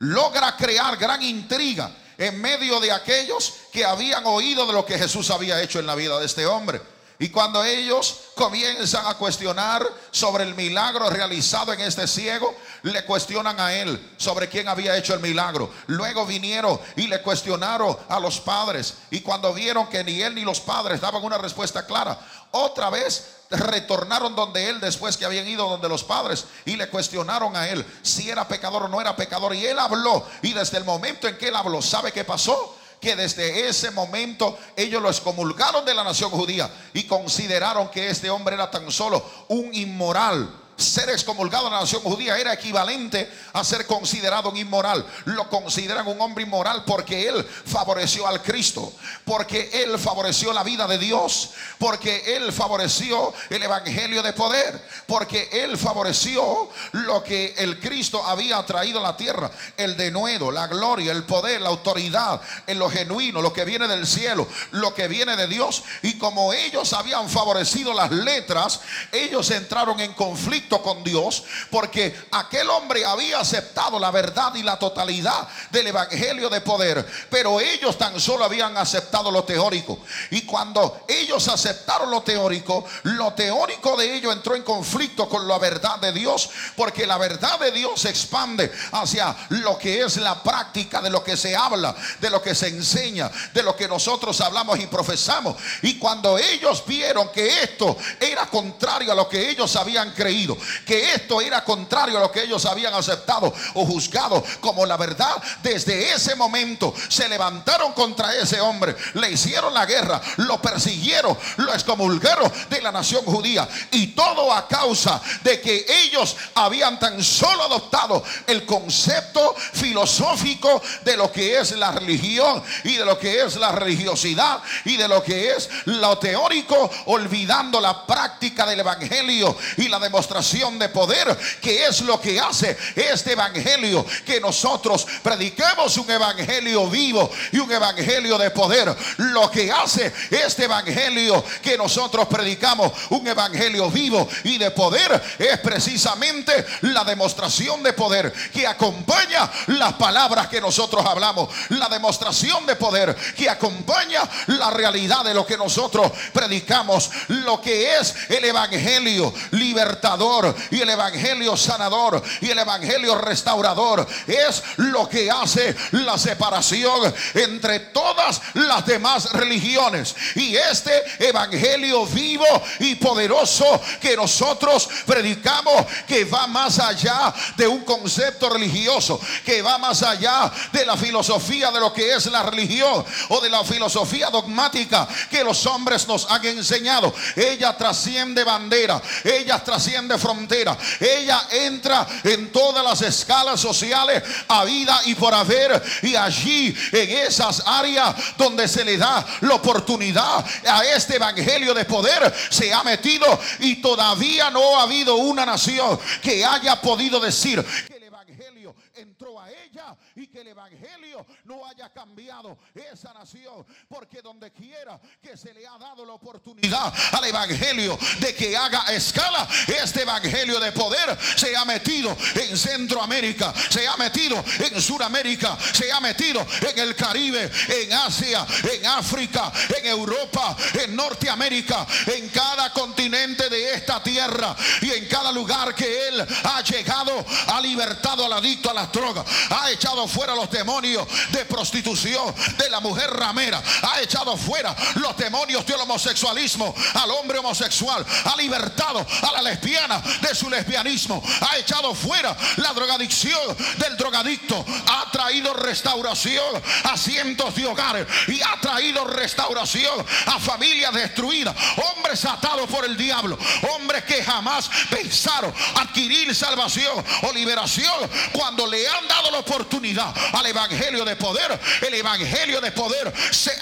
[0.00, 5.30] logra crear gran intriga en medio de aquellos que habían oído de lo que Jesús
[5.30, 6.93] había hecho en la vida de este hombre.
[7.18, 13.58] Y cuando ellos comienzan a cuestionar sobre el milagro realizado en este ciego, le cuestionan
[13.60, 15.70] a él sobre quién había hecho el milagro.
[15.86, 18.94] Luego vinieron y le cuestionaron a los padres.
[19.10, 22.18] Y cuando vieron que ni él ni los padres daban una respuesta clara,
[22.50, 27.56] otra vez retornaron donde él después que habían ido donde los padres y le cuestionaron
[27.56, 29.54] a él si era pecador o no era pecador.
[29.54, 30.26] Y él habló.
[30.42, 32.76] Y desde el momento en que él habló, ¿sabe qué pasó?
[33.04, 38.30] Que desde ese momento ellos lo excomulgaron de la nación judía y consideraron que este
[38.30, 43.62] hombre era tan solo un inmoral ser excomulgado en la nación judía era equivalente a
[43.62, 45.06] ser considerado un inmoral.
[45.24, 48.92] Lo consideran un hombre inmoral porque él favoreció al Cristo,
[49.24, 55.48] porque él favoreció la vida de Dios, porque él favoreció el evangelio de poder, porque
[55.52, 61.12] él favoreció lo que el Cristo había traído a la tierra, el denuedo, la gloria,
[61.12, 65.36] el poder, la autoridad, en lo genuino, lo que viene del cielo, lo que viene
[65.36, 65.84] de Dios.
[66.02, 68.80] Y como ellos habían favorecido las letras,
[69.12, 74.78] ellos entraron en conflicto con Dios porque aquel hombre había aceptado la verdad y la
[74.78, 79.98] totalidad del evangelio de poder, pero ellos tan solo habían aceptado lo teórico.
[80.30, 85.58] Y cuando ellos aceptaron lo teórico, lo teórico de ellos entró en conflicto con la
[85.58, 90.42] verdad de Dios, porque la verdad de Dios se expande hacia lo que es la
[90.42, 94.40] práctica de lo que se habla, de lo que se enseña, de lo que nosotros
[94.40, 95.56] hablamos y profesamos.
[95.82, 100.53] Y cuando ellos vieron que esto era contrario a lo que ellos habían creído,
[100.86, 105.42] que esto era contrario a lo que ellos habían aceptado o juzgado como la verdad,
[105.62, 111.72] desde ese momento se levantaron contra ese hombre, le hicieron la guerra, lo persiguieron, lo
[111.72, 113.68] excomulgaron de la nación judía.
[113.90, 121.16] Y todo a causa de que ellos habían tan solo adoptado el concepto filosófico de
[121.16, 125.22] lo que es la religión y de lo que es la religiosidad y de lo
[125.22, 131.86] que es lo teórico, olvidando la práctica del evangelio y la demostración de poder, que
[131.86, 138.36] es lo que hace este evangelio, que nosotros prediquemos un evangelio vivo y un evangelio
[138.36, 138.94] de poder.
[139.16, 145.58] Lo que hace este evangelio que nosotros predicamos, un evangelio vivo y de poder, es
[145.60, 152.76] precisamente la demostración de poder que acompaña las palabras que nosotros hablamos, la demostración de
[152.76, 159.32] poder que acompaña la realidad de lo que nosotros predicamos, lo que es el evangelio
[159.52, 160.33] libertador
[160.70, 167.80] y el evangelio sanador y el evangelio restaurador es lo que hace la separación entre
[167.80, 172.46] todas las demás religiones y este evangelio vivo
[172.80, 179.78] y poderoso que nosotros predicamos que va más allá de un concepto religioso, que va
[179.78, 184.30] más allá de la filosofía de lo que es la religión o de la filosofía
[184.30, 187.14] dogmática que los hombres nos han enseñado.
[187.36, 195.02] Ella trasciende bandera, ella trasciende frontera, ella entra en todas las escalas sociales a vida
[195.04, 200.84] y por haber y allí en esas áreas donde se le da la oportunidad a
[200.84, 206.42] este evangelio de poder se ha metido y todavía no ha habido una nación que
[206.42, 211.90] haya podido decir que el evangelio entró a ella y que el evangelio no haya
[211.90, 217.98] cambiado esa nación, porque donde quiera que se le ha dado la oportunidad al evangelio
[218.20, 223.96] de que haga escala, este evangelio de poder se ha metido en Centroamérica, se ha
[223.96, 230.56] metido en Sudamérica, se ha metido en el Caribe, en Asia, en África, en Europa,
[230.74, 236.62] en Norteamérica, en cada continente de esta tierra y en cada lugar que él ha
[236.62, 242.34] llegado, ha libertado al adicto a las drogas, ha echado fuera los demonios de prostitución,
[242.56, 248.36] de la mujer ramera, ha echado fuera los demonios del homosexualismo, al hombre homosexual, ha
[248.36, 255.10] libertado a la lesbiana de su lesbianismo, ha echado fuera la drogadicción del drogadicto, ha
[255.10, 261.54] traído restauración a cientos de hogares y ha traído restauración a familias destruidas,
[261.94, 263.38] hombres atados por el diablo,
[263.74, 270.46] hombres que jamás pensaron adquirir salvación o liberación cuando le han dado la oportunidad al
[270.46, 273.54] evangelio de poder, el evangelio de poder se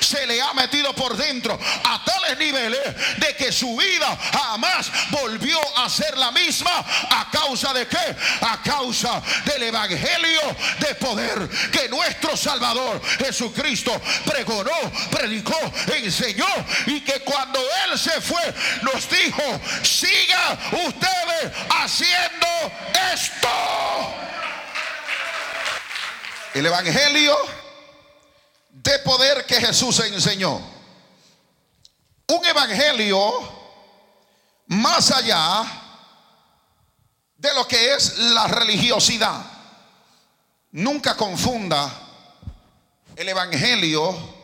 [0.00, 2.80] se le ha metido por dentro a tales niveles
[3.18, 6.70] de que su vida jamás volvió a ser la misma.
[7.10, 8.16] A causa de qué?
[8.40, 10.40] A causa del evangelio
[10.78, 14.76] de poder que nuestro Salvador Jesucristo pregonó,
[15.10, 15.58] predicó,
[15.94, 16.48] enseñó
[16.86, 18.42] y que cuando él se fue
[18.82, 22.27] nos dijo, siga ustedes haciendo
[23.12, 23.48] esto.
[26.54, 27.36] El Evangelio
[28.70, 30.60] de poder que Jesús enseñó.
[32.28, 33.32] Un Evangelio
[34.66, 35.64] más allá
[37.36, 39.40] de lo que es la religiosidad.
[40.72, 41.90] Nunca confunda
[43.16, 44.36] el Evangelio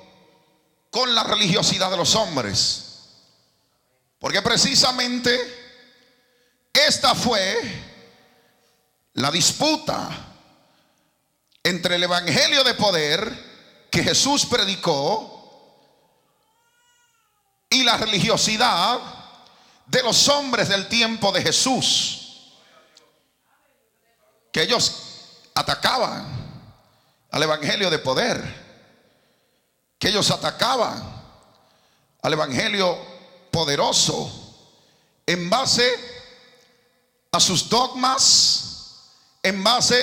[0.90, 2.84] con la religiosidad de los hombres.
[4.18, 5.64] Porque precisamente
[6.72, 7.93] esta fue
[9.14, 10.10] la disputa
[11.62, 15.34] entre el Evangelio de poder que Jesús predicó
[17.70, 19.00] y la religiosidad
[19.86, 22.20] de los hombres del tiempo de Jesús.
[24.52, 24.92] Que ellos
[25.54, 26.26] atacaban
[27.30, 28.64] al Evangelio de poder.
[29.98, 31.02] Que ellos atacaban
[32.22, 32.98] al Evangelio
[33.50, 34.30] poderoso
[35.26, 35.88] en base
[37.32, 38.73] a sus dogmas,
[39.44, 40.02] en base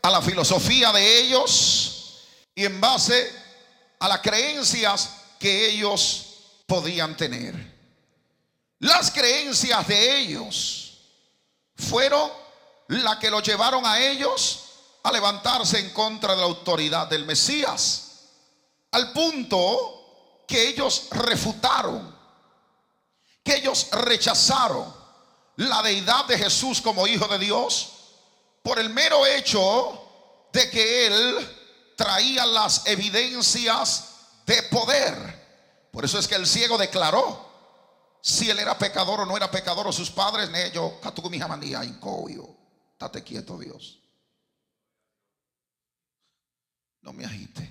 [0.00, 2.22] a la filosofía de ellos
[2.54, 3.30] y en base
[3.98, 6.26] a las creencias que ellos
[6.64, 7.74] podían tener.
[8.78, 11.00] Las creencias de ellos
[11.76, 12.30] fueron
[12.88, 14.60] las que lo llevaron a ellos
[15.02, 18.28] a levantarse en contra de la autoridad del Mesías,
[18.92, 22.16] al punto que ellos refutaron,
[23.42, 24.94] que ellos rechazaron
[25.56, 27.93] la deidad de Jesús como hijo de Dios
[28.64, 34.06] por el mero hecho de que él traía las evidencias
[34.46, 35.88] de poder.
[35.92, 37.52] Por eso es que el ciego declaró,
[38.22, 40.98] si él era pecador o no era pecador o sus padres, ne yo,
[41.30, 42.48] mi jamanía, incoyo.
[42.92, 44.00] Estate quieto, Dios.
[47.02, 47.70] No me agite.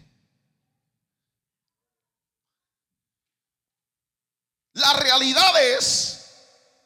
[4.73, 6.25] La realidad es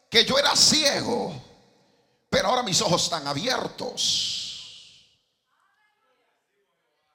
[0.09, 1.46] que yo era ciego,
[2.29, 4.37] pero ahora mis ojos están abiertos.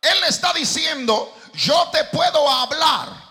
[0.01, 3.23] Él está diciendo, yo te puedo hablar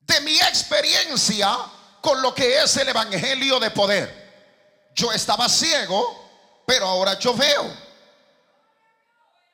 [0.00, 1.58] de mi experiencia
[2.00, 4.90] con lo que es el Evangelio de poder.
[4.94, 7.92] Yo estaba ciego, pero ahora yo veo.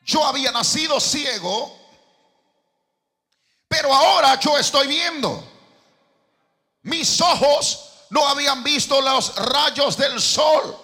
[0.05, 1.77] Yo había nacido ciego,
[3.69, 5.45] pero ahora yo estoy viendo.
[6.83, 10.77] Mis ojos no habían visto los rayos del sol,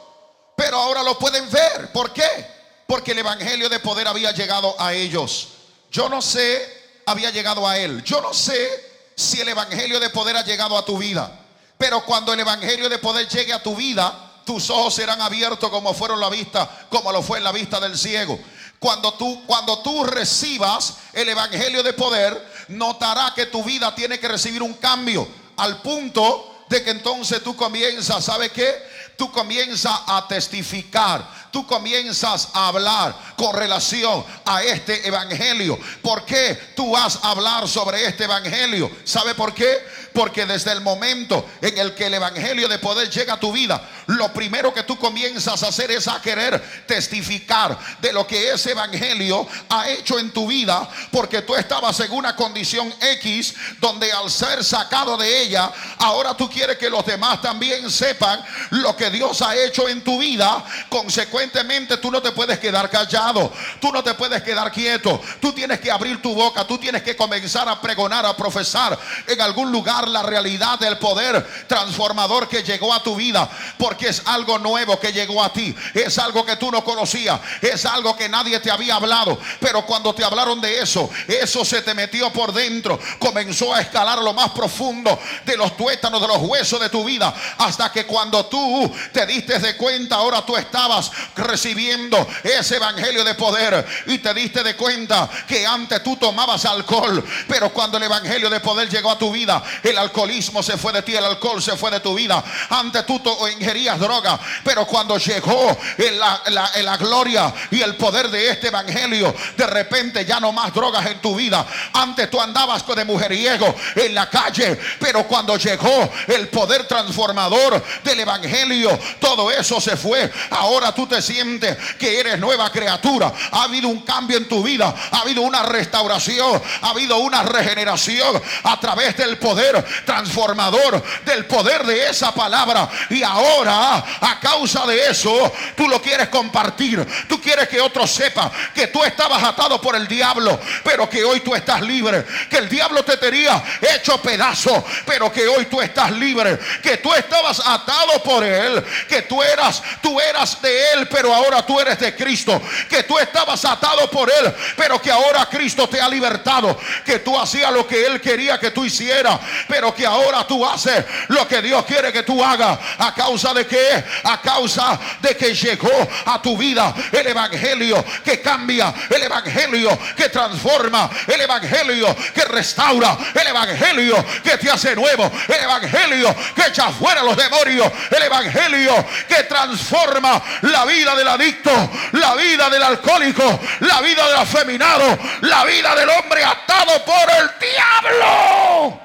[0.57, 1.91] pero ahora lo pueden ver.
[1.93, 2.47] ¿Por qué?
[2.87, 5.49] Porque el Evangelio de poder había llegado a ellos.
[5.91, 8.03] Yo no sé, había llegado a él.
[8.05, 11.41] Yo no sé si el Evangelio de poder ha llegado a tu vida.
[11.79, 15.95] Pero cuando el Evangelio de poder llegue a tu vida, tus ojos serán abiertos como
[15.95, 18.39] fueron la vista, como lo fue en la vista del ciego.
[18.79, 24.29] Cuando tú, cuando tú recibas el Evangelio de poder, notará que tu vida tiene que
[24.29, 28.75] recibir un cambio al punto de que entonces tú comienzas, ¿sabe qué?
[29.17, 35.79] Tú comienzas a testificar tú comienzas a hablar con relación a este evangelio.
[36.03, 38.91] ¿Por qué tú vas a hablar sobre este evangelio?
[39.05, 39.79] ¿Sabe por qué?
[40.15, 43.83] Porque desde el momento en el que el Evangelio de poder llega a tu vida,
[44.07, 48.71] lo primero que tú comienzas a hacer es a querer testificar de lo que ese
[48.71, 54.31] Evangelio ha hecho en tu vida, porque tú estabas en una condición X donde al
[54.31, 59.43] ser sacado de ella, ahora tú quieres que los demás también sepan lo que Dios
[59.43, 60.65] ha hecho en tu vida.
[60.89, 65.81] Consecuentemente tú no te puedes quedar callado, tú no te puedes quedar quieto, tú tienes
[65.81, 68.97] que abrir tu boca, tú tienes que comenzar a pregonar, a profesar
[69.27, 73.49] en algún lugar la realidad del poder transformador que llegó a tu vida.
[73.79, 75.75] Porque es algo nuevo que llegó a ti.
[75.93, 77.41] Es algo que tú no conocías.
[77.61, 79.39] Es algo que nadie te había hablado.
[79.61, 82.99] Pero cuando te hablaron de eso, eso se te metió por dentro.
[83.19, 87.35] Comenzó a escalar lo más profundo de los tuétanos, de los huesos de tu vida.
[87.59, 93.35] Hasta que cuando tú te diste de cuenta, ahora tú estabas recibiendo ese evangelio de
[93.35, 93.87] poder.
[94.07, 97.25] Y te diste de cuenta que antes tú tomabas alcohol.
[97.49, 101.03] Pero cuando el evangelio de poder llegó a tu vida, el alcoholismo se fue de
[101.03, 102.43] ti, el alcohol se fue de tu vida.
[102.71, 103.21] Antes tú
[103.59, 110.25] ingerías droga, pero cuando llegó la, gloria y el poder de este evangelio, de repente
[110.25, 111.67] ya no más drogas en tu vida.
[111.93, 118.21] Antes tú andabas de mujeriego en la calle, pero cuando llegó el poder transformador del
[118.21, 120.31] evangelio, todo eso se fue.
[120.51, 123.33] Ahora tú te sientes que eres nueva criatura.
[123.51, 128.41] Ha habido un cambio en tu vida, ha habido una restauración, ha habido una regeneración
[128.65, 132.89] a través del poder transformador del poder de esa palabra.
[133.11, 137.07] Y ahora, a causa de eso, tú lo quieres compartir.
[137.29, 141.41] Tú quieres que otros sepan que tú estabas atado por el diablo, pero que hoy
[141.41, 142.25] tú estás libre.
[142.51, 143.63] Que el diablo te tenía
[143.95, 146.59] hecho pedazo, pero que hoy tú estás libre.
[146.83, 151.65] Que tú estabas atado por él, que tú eras, tú eras de él, pero ahora
[151.65, 152.61] tú eres de Cristo.
[152.89, 156.79] Que tú estabas atado por él, pero que ahora Cristo te ha libertado.
[157.05, 159.39] Que tú hacías lo que él quería que tú hicieras
[159.75, 162.79] pero que ahora tú haces lo que Dios quiere que tú hagas.
[162.97, 164.05] ¿A causa de qué?
[164.23, 165.91] A causa de que llegó
[166.27, 173.19] a tu vida el Evangelio que cambia, el Evangelio que transforma, el Evangelio que restaura,
[173.35, 179.05] el Evangelio que te hace nuevo, el Evangelio que echa fuera los demonios, el Evangelio
[179.27, 181.73] que transforma la vida del adicto,
[182.13, 187.51] la vida del alcohólico, la vida del afeminado, la vida del hombre atado por el
[187.59, 189.04] diablo.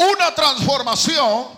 [0.00, 1.48] Una transformación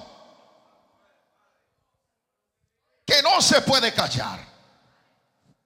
[3.07, 4.45] que no se puede callar.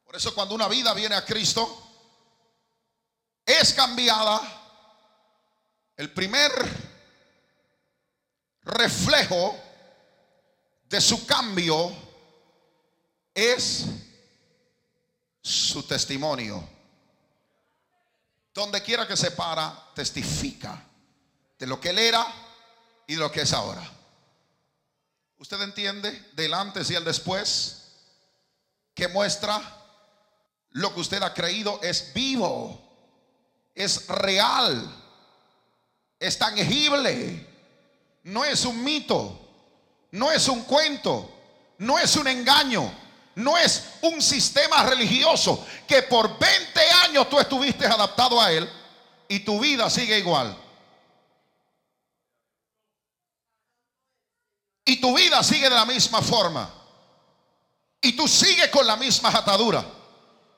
[0.05, 1.83] Por eso cuando una vida viene a Cristo,
[3.45, 4.41] es cambiada.
[5.97, 6.53] El primer
[8.63, 9.57] reflejo
[10.85, 11.93] de su cambio
[13.33, 13.87] es
[15.41, 16.69] su testimonio.
[18.53, 20.83] Donde quiera que se para, testifica
[21.59, 22.46] de lo que él era
[23.07, 23.83] y lo que es ahora.
[25.39, 27.83] ¿Usted entiende del antes y el después?
[28.95, 29.61] Que muestra
[30.71, 32.81] lo que usted ha creído es vivo,
[33.75, 34.95] es real,
[36.19, 37.47] es tangible,
[38.25, 39.39] no es un mito,
[40.13, 41.31] no es un cuento,
[41.79, 42.91] no es un engaño,
[43.37, 48.69] no es un sistema religioso que por 20 años tú estuviste adaptado a él
[49.29, 50.57] y tu vida sigue igual.
[54.89, 56.71] Y tu vida sigue de la misma forma.
[58.01, 59.85] Y tú sigues con la misma atadura.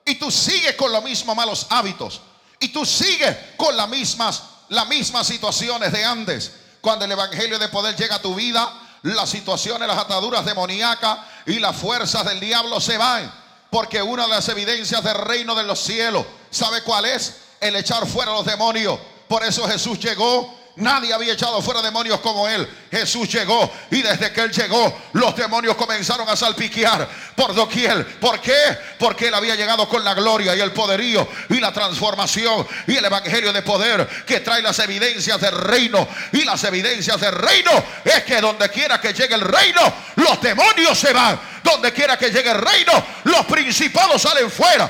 [0.04, 2.20] Y tú sigues con los mismos malos hábitos.
[2.60, 6.52] Y tú sigues con las mismas, las mismas situaciones de antes.
[6.82, 8.70] Cuando el Evangelio de poder llega a tu vida,
[9.02, 13.32] las situaciones, las ataduras demoníacas y las fuerzas del diablo se van.
[13.70, 17.36] Porque una de las evidencias del reino de los cielos, ¿sabe cuál es?
[17.60, 18.98] El echar fuera a los demonios.
[19.26, 22.68] Por eso Jesús llegó Nadie había echado fuera demonios como él.
[22.90, 28.18] Jesús llegó y desde que él llegó, los demonios comenzaron a salpiquear por doquier.
[28.18, 28.78] ¿Por qué?
[28.98, 33.04] Porque él había llegado con la gloria y el poderío y la transformación y el
[33.04, 36.06] evangelio de poder que trae las evidencias del reino.
[36.32, 37.72] Y las evidencias del reino
[38.04, 39.80] es que donde quiera que llegue el reino,
[40.16, 41.40] los demonios se van.
[41.62, 42.92] Donde quiera que llegue el reino,
[43.24, 44.88] los principados salen fuera.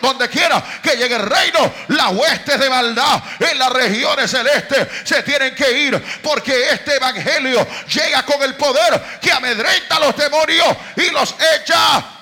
[0.00, 4.88] Donde quiera que llegue el reino, las huestes de maldad en las regiones celestes
[5.22, 6.20] tienen que ir.
[6.22, 12.18] Porque este evangelio llega con el poder que amedrenta a los demonios y los echa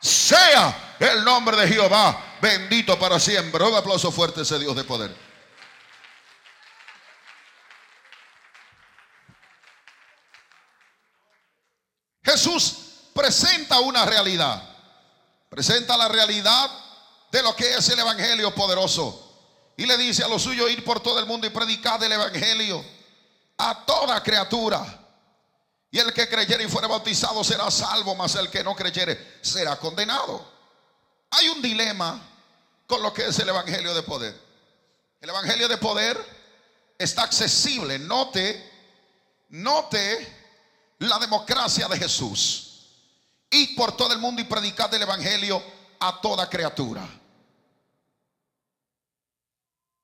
[0.00, 3.62] Sea el nombre de Jehová bendito para siempre.
[3.64, 5.14] Un aplauso fuerte a ese Dios de poder.
[12.24, 14.70] Jesús presenta una realidad.
[15.48, 16.68] Presenta la realidad
[17.32, 19.30] de lo que es el Evangelio poderoso.
[19.78, 22.84] Y le dice a los suyos ir por todo el mundo y predicar el Evangelio
[23.56, 25.00] a toda criatura.
[25.90, 29.76] Y el que creyere y fuere bautizado será salvo, mas el que no creyere será
[29.76, 30.46] condenado.
[31.30, 32.20] Hay un dilema
[32.86, 34.38] con lo que es el Evangelio de poder.
[35.18, 36.22] El Evangelio de poder
[36.98, 37.98] está accesible.
[37.98, 38.70] Note,
[39.48, 40.36] note
[40.98, 42.90] la democracia de Jesús.
[43.48, 45.62] Y por todo el mundo y predicar el Evangelio
[45.98, 47.21] a toda criatura.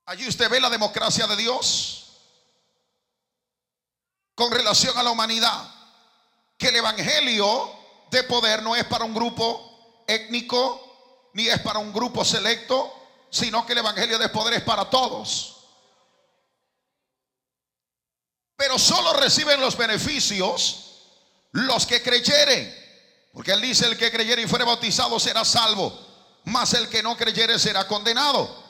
[0.08, 2.06] Allí usted ve la democracia de Dios
[4.34, 5.70] con relación a la humanidad.
[6.56, 7.70] Que el Evangelio
[8.10, 12.90] de poder no es para un grupo étnico, ni es para un grupo selecto,
[13.28, 15.56] sino que el Evangelio de poder es para todos.
[18.56, 21.02] Pero solo reciben los beneficios
[21.52, 22.74] los que creyeren.
[23.34, 25.92] Porque él dice, el que creyere y fuere bautizado será salvo,
[26.44, 28.67] mas el que no creyere será condenado.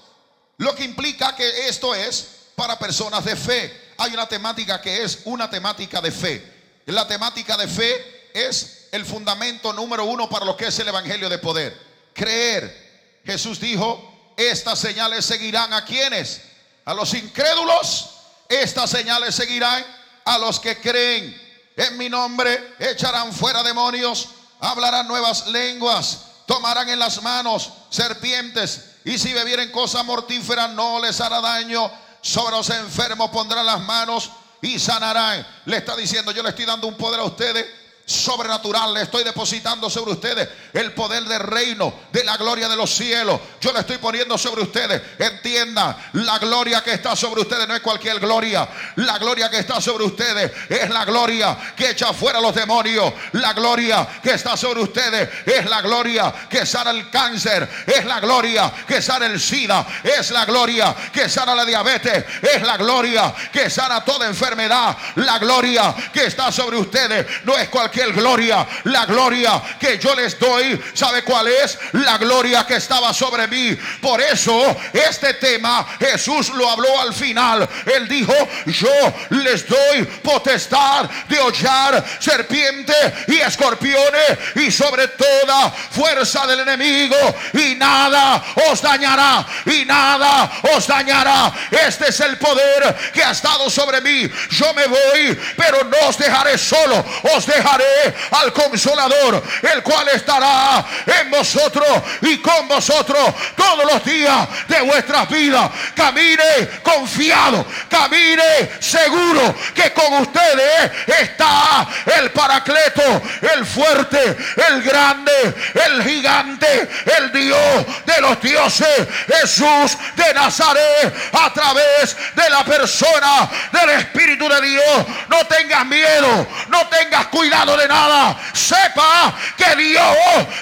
[0.59, 3.93] Lo que implica que esto es para personas de fe.
[3.97, 6.53] Hay una temática que es una temática de fe.
[6.87, 11.29] La temática de fe es el fundamento número uno para lo que es el Evangelio
[11.29, 11.77] de poder.
[12.13, 13.21] Creer.
[13.25, 16.41] Jesús dijo, estas señales seguirán a quienes?
[16.85, 18.11] A los incrédulos.
[18.49, 19.85] Estas señales seguirán
[20.25, 21.49] a los que creen
[21.79, 29.19] en mi nombre echarán fuera demonios, hablarán nuevas lenguas, tomarán en las manos serpientes y
[29.19, 31.91] si bebieren cosa mortífera no les hará daño.
[32.21, 34.31] Sobre los enfermos pondrán las manos
[34.61, 35.47] y sanarán.
[35.65, 37.65] Le está diciendo, yo le estoy dando un poder a ustedes
[38.09, 42.91] sobrenatural le estoy depositando sobre ustedes el poder del reino, de la gloria de los
[42.91, 43.39] cielos.
[43.61, 45.03] Yo le estoy poniendo sobre ustedes.
[45.19, 48.67] Entienda, la gloria que está sobre ustedes no es cualquier gloria.
[48.97, 53.13] La gloria que está sobre ustedes es la gloria que echa fuera los demonios.
[53.33, 57.69] La gloria que está sobre ustedes es la gloria que sana el cáncer.
[57.87, 59.87] Es la gloria que sana el SIDA.
[60.03, 62.25] Es la gloria que sana la diabetes.
[62.41, 64.97] Es la gloria que sana toda enfermedad.
[65.17, 68.67] La gloria que está sobre ustedes no es cualquier gloria.
[68.85, 71.79] La gloria que yo les doy, ¿sabe cuál es?
[71.93, 73.77] La gloria que estaba sobre mí.
[74.01, 77.69] Por eso este tema Jesús lo habló al final.
[77.87, 78.33] Él dijo,
[78.67, 82.95] yo les doy potestad de hollar serpiente
[83.29, 87.17] y escorpiones y sobre toda fuerza del enemigo
[87.55, 91.53] y nada os dañará y nada os dañará.
[91.71, 94.29] Este es el poder que ha estado sobre mí.
[94.51, 97.88] Yo me voy, pero no os dejaré solo, os dejaré
[98.31, 101.89] al consolador, el cual estará en vosotros
[102.23, 105.71] y con vosotros todos los días de vuestras vidas.
[105.95, 111.87] Camine confiado, camine seguro que con ustedes está
[112.19, 113.23] el paracleto,
[113.55, 114.37] el fuerte,
[114.69, 115.55] el grande,
[115.87, 123.49] el gigante, el Dios de los dioses, Jesús de Nazaret, a través de la persona
[123.73, 125.07] del Espíritu de Dios.
[125.29, 130.17] No tengas miedo, no tengas cuidado de nada, sepa que Dios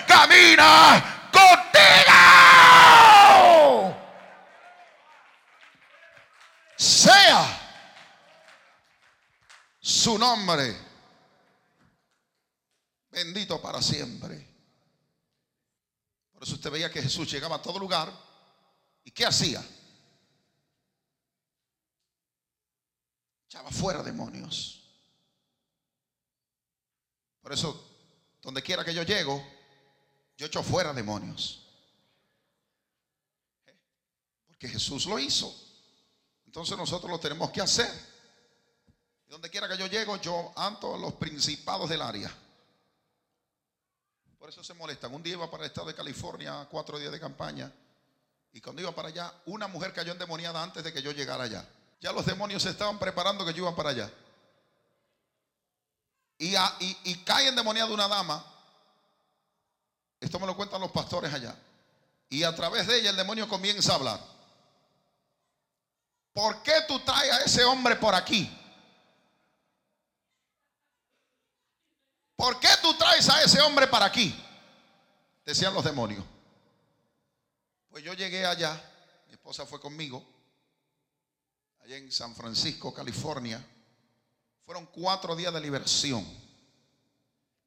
[0.06, 1.76] camina contigo.
[6.76, 7.46] Sea
[9.80, 10.86] su nombre
[13.16, 14.46] bendito para siempre.
[16.32, 18.12] Por eso usted veía que Jesús llegaba a todo lugar.
[19.04, 19.64] ¿Y qué hacía?
[23.46, 24.75] Echaba fuera demonios.
[27.46, 27.80] Por eso,
[28.42, 29.40] donde quiera que yo llego,
[30.36, 31.64] yo echo fuera demonios.
[34.48, 35.54] Porque Jesús lo hizo.
[36.44, 37.88] Entonces nosotros lo tenemos que hacer.
[39.28, 42.36] Donde quiera que yo llego, yo ando a los principados del área.
[44.40, 45.14] Por eso se molestan.
[45.14, 47.72] Un día iba para el estado de California, cuatro días de campaña.
[48.54, 51.64] Y cuando iba para allá, una mujer cayó endemoniada antes de que yo llegara allá.
[52.00, 54.12] Ya los demonios se estaban preparando que yo iba para allá.
[56.38, 56.54] Y,
[57.04, 58.44] y, cae endemoniada una dama.
[60.20, 61.56] Esto me lo cuentan los pastores allá.
[62.28, 64.20] Y a través de ella el demonio comienza a hablar.
[66.32, 68.50] ¿Por qué tú traes a ese hombre por aquí?
[72.36, 74.38] ¿Por qué tú traes a ese hombre para aquí?
[75.46, 76.22] Decían los demonios.
[77.88, 78.78] Pues yo llegué allá,
[79.26, 80.22] mi esposa fue conmigo,
[81.82, 83.64] allá en San Francisco, California.
[84.66, 86.26] Fueron cuatro días de liberación.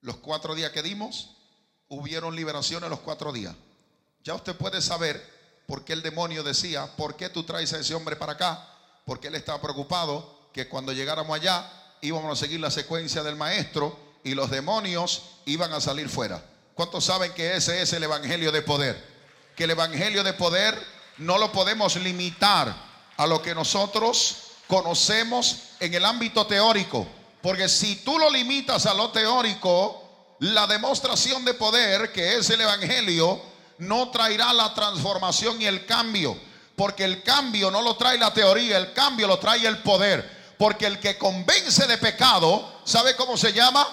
[0.02, 1.30] Los cuatro días que dimos,
[1.88, 3.56] hubieron liberaciones los cuatro días.
[4.26, 5.24] Ya usted puede saber
[5.66, 8.68] por qué el demonio decía, ¿por qué tú traes a ese hombre para acá?
[9.06, 11.72] Porque él estaba preocupado que cuando llegáramos allá
[12.02, 16.44] íbamos a seguir la secuencia del maestro y los demonios iban a salir fuera.
[16.74, 19.02] ¿Cuántos saben que ese es el evangelio de poder?
[19.56, 20.78] Que el evangelio de poder
[21.18, 22.76] no lo podemos limitar
[23.16, 27.08] a lo que nosotros conocemos en el ámbito teórico.
[27.42, 32.62] Porque si tú lo limitas a lo teórico, la demostración de poder, que es el
[32.62, 33.42] evangelio,
[33.80, 36.38] no traerá la transformación y el cambio.
[36.76, 40.54] Porque el cambio no lo trae la teoría, el cambio lo trae el poder.
[40.60, 43.88] Porque el que convence de pecado, ¿sabe cómo se llama?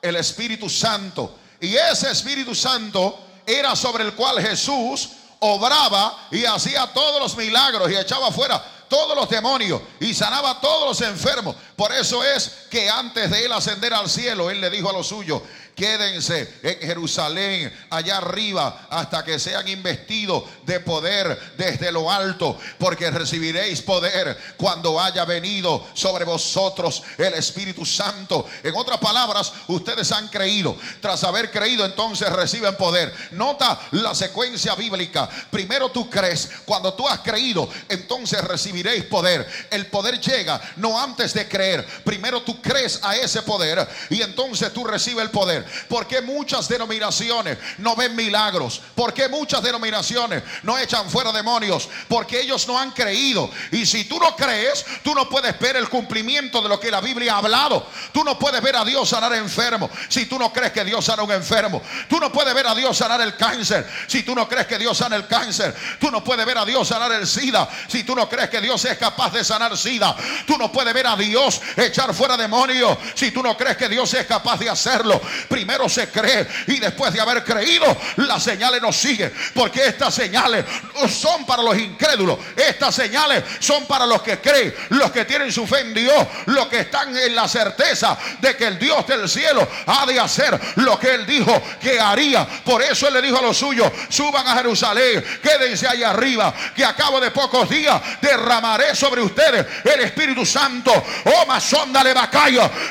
[0.00, 1.36] El Espíritu Santo.
[1.60, 5.08] Y ese Espíritu Santo era sobre el cual Jesús
[5.40, 10.60] obraba y hacía todos los milagros y echaba fuera todos los demonios y sanaba a
[10.60, 11.56] todos los enfermos.
[11.76, 15.06] Por eso es que antes de él ascender al cielo, él le dijo a los
[15.06, 15.40] suyos,
[15.74, 23.10] quédense en Jerusalén, allá arriba, hasta que sean investidos de poder desde lo alto, porque
[23.10, 28.46] recibiréis poder cuando haya venido sobre vosotros el Espíritu Santo.
[28.62, 30.76] En otras palabras, ustedes han creído.
[31.00, 33.12] Tras haber creído, entonces reciben poder.
[33.32, 35.28] Nota la secuencia bíblica.
[35.50, 39.46] Primero tú crees, cuando tú has creído, entonces recibiréis poder.
[39.70, 41.86] El poder llega no antes de creer.
[42.04, 45.61] Primero tú crees a ese poder y entonces tú recibes el poder.
[45.88, 48.80] ¿Por qué muchas denominaciones no ven milagros?
[48.94, 51.88] ¿Por qué muchas denominaciones no echan fuera demonios?
[52.08, 53.50] Porque ellos no han creído.
[53.70, 57.00] Y si tú no crees, tú no puedes ver el cumplimiento de lo que la
[57.00, 57.86] Biblia ha hablado.
[58.12, 61.22] Tú no puedes ver a Dios sanar enfermo si tú no crees que Dios sana
[61.22, 61.82] un enfermo.
[62.08, 64.98] Tú no puedes ver a Dios sanar el cáncer si tú no crees que Dios
[64.98, 65.74] sana el cáncer.
[66.00, 68.84] Tú no puedes ver a Dios sanar el SIDA si tú no crees que Dios
[68.84, 70.16] es capaz de sanar SIDA.
[70.46, 74.12] Tú no puedes ver a Dios echar fuera demonios si tú no crees que Dios
[74.14, 75.20] es capaz de hacerlo.
[75.52, 77.84] Primero se cree y después de haber creído,
[78.16, 79.30] las señales nos siguen.
[79.52, 82.38] Porque estas señales no son para los incrédulos.
[82.56, 86.68] Estas señales son para los que creen, los que tienen su fe en Dios, los
[86.68, 90.98] que están en la certeza de que el Dios del cielo ha de hacer lo
[90.98, 92.46] que él dijo que haría.
[92.64, 96.82] Por eso él le dijo a los suyos, suban a Jerusalén, quédense ahí arriba, que
[96.82, 100.92] a cabo de pocos días derramaré sobre ustedes el Espíritu Santo.
[101.26, 102.14] Oh, masonda le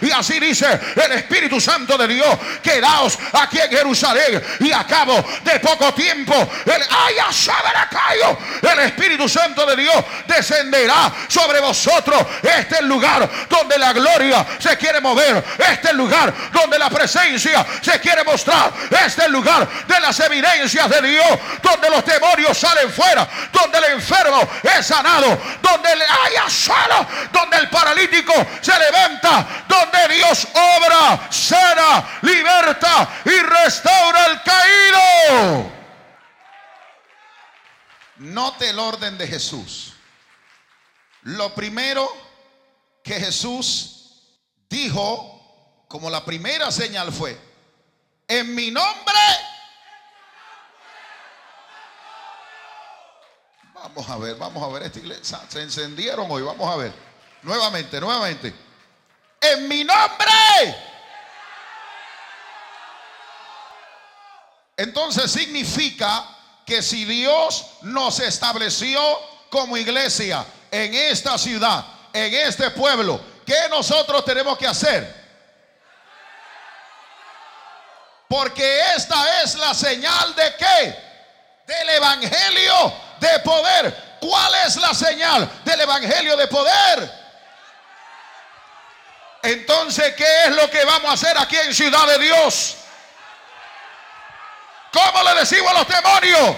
[0.03, 5.23] Y así dice el Espíritu Santo de Dios quedaos aquí en Jerusalén y a cabo
[5.43, 6.35] de poco tiempo
[6.65, 6.81] el,
[8.61, 9.95] el Espíritu Santo de Dios
[10.27, 12.25] descenderá sobre vosotros.
[12.41, 15.43] Este es el lugar donde la gloria se quiere mover.
[15.57, 18.71] Este es el lugar donde la presencia se quiere mostrar.
[18.89, 23.77] Este es el lugar de las evidencias de Dios, donde los demonios salen fuera, donde
[23.77, 31.27] el enfermo es sanado, donde haya solo, donde el paralítico se levanta, donde Dios obra,
[31.29, 32.03] sana,
[33.25, 35.71] y restaura el caído.
[38.17, 39.93] Note el orden de Jesús.
[41.23, 42.11] Lo primero
[43.03, 44.27] que Jesús
[44.69, 47.37] dijo, como la primera señal fue,
[48.27, 49.19] en mi nombre
[53.81, 55.41] Vamos a ver, vamos a ver esta iglesia.
[55.47, 56.93] Se encendieron hoy, vamos a ver.
[57.41, 58.53] Nuevamente, nuevamente.
[59.41, 60.90] En mi nombre.
[64.81, 66.25] Entonces significa
[66.65, 68.99] que si Dios nos estableció
[69.51, 75.21] como iglesia en esta ciudad, en este pueblo, ¿qué nosotros tenemos que hacer?
[78.27, 81.11] Porque esta es la señal de qué?
[81.67, 84.17] del Evangelio de poder.
[84.19, 87.21] ¿Cuál es la señal del Evangelio de poder?
[89.43, 92.77] Entonces, ¿qué es lo que vamos a hacer aquí en Ciudad de Dios?
[94.91, 96.57] ¿Cómo le decimos a los demonios?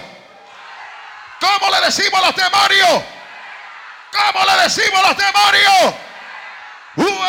[1.40, 3.02] ¿Cómo le decimos a los demonios?
[4.10, 5.94] ¿Cómo le decimos a los demonios?
[6.96, 7.20] ¡Fuera!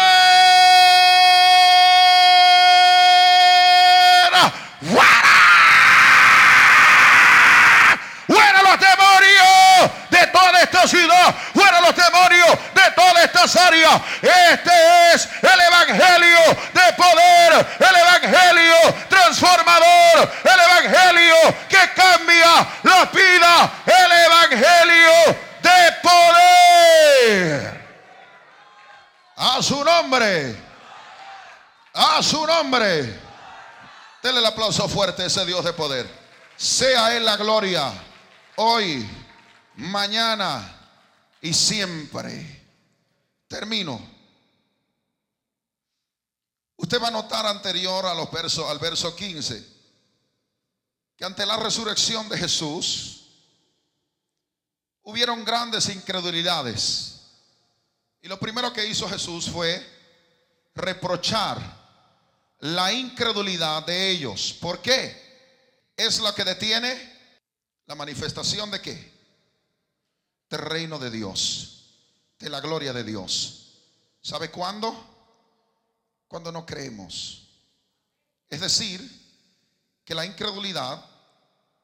[4.81, 5.35] ¡Fuera!
[8.27, 11.35] ¡Fuera los demonios de toda esta ciudad!
[11.53, 14.01] ¡Fuera los demonios de todas estas áreas!
[14.23, 16.39] Este es el Evangelio
[16.73, 18.95] de poder, el Evangelio
[19.26, 21.36] transformador, el Evangelio
[21.67, 27.86] que cambia la vida, el Evangelio de poder.
[29.38, 30.55] A su nombre.
[31.93, 33.19] A su nombre.
[34.21, 36.09] Denle el aplauso fuerte a ese Dios de poder.
[36.55, 37.91] Sea Él la gloria.
[38.57, 39.07] Hoy,
[39.76, 40.78] mañana
[41.41, 42.63] y siempre.
[43.47, 44.14] Termino.
[46.78, 49.76] Usted va a notar anterior a los versos, al verso 15
[51.15, 53.21] que ante la resurrección de Jesús
[55.03, 57.21] hubieron grandes incredulidades.
[58.21, 59.86] Y lo primero que hizo Jesús fue
[60.73, 61.59] reprochar
[62.59, 64.57] la incredulidad de ellos.
[64.59, 65.23] ¿Por qué?
[65.95, 67.13] Es lo que detiene
[67.86, 69.15] la manifestación de qué?
[70.49, 71.86] Del reino de Dios,
[72.39, 73.78] de la gloria de Dios.
[74.21, 75.14] ¿Sabe cuándo?
[76.36, 77.47] Cuando no creemos.
[78.49, 78.99] Es decir,
[80.03, 81.01] que la incredulidad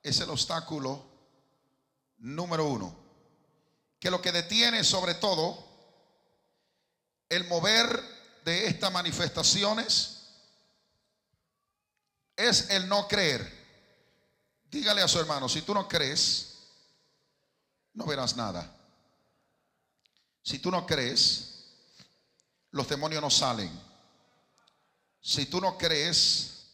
[0.04, 1.06] es el obstáculo
[2.18, 2.94] número uno.
[3.98, 5.58] Que lo que detiene sobre todo
[7.30, 7.88] el mover
[8.44, 10.28] de estas manifestaciones
[12.36, 13.50] es el no creer.
[14.70, 16.58] Dígale a su hermano, si tú no crees,
[17.94, 18.70] no verás nada.
[20.44, 21.70] Si tú no crees,
[22.72, 23.91] los demonios no salen.
[25.22, 26.66] Si tú no crees,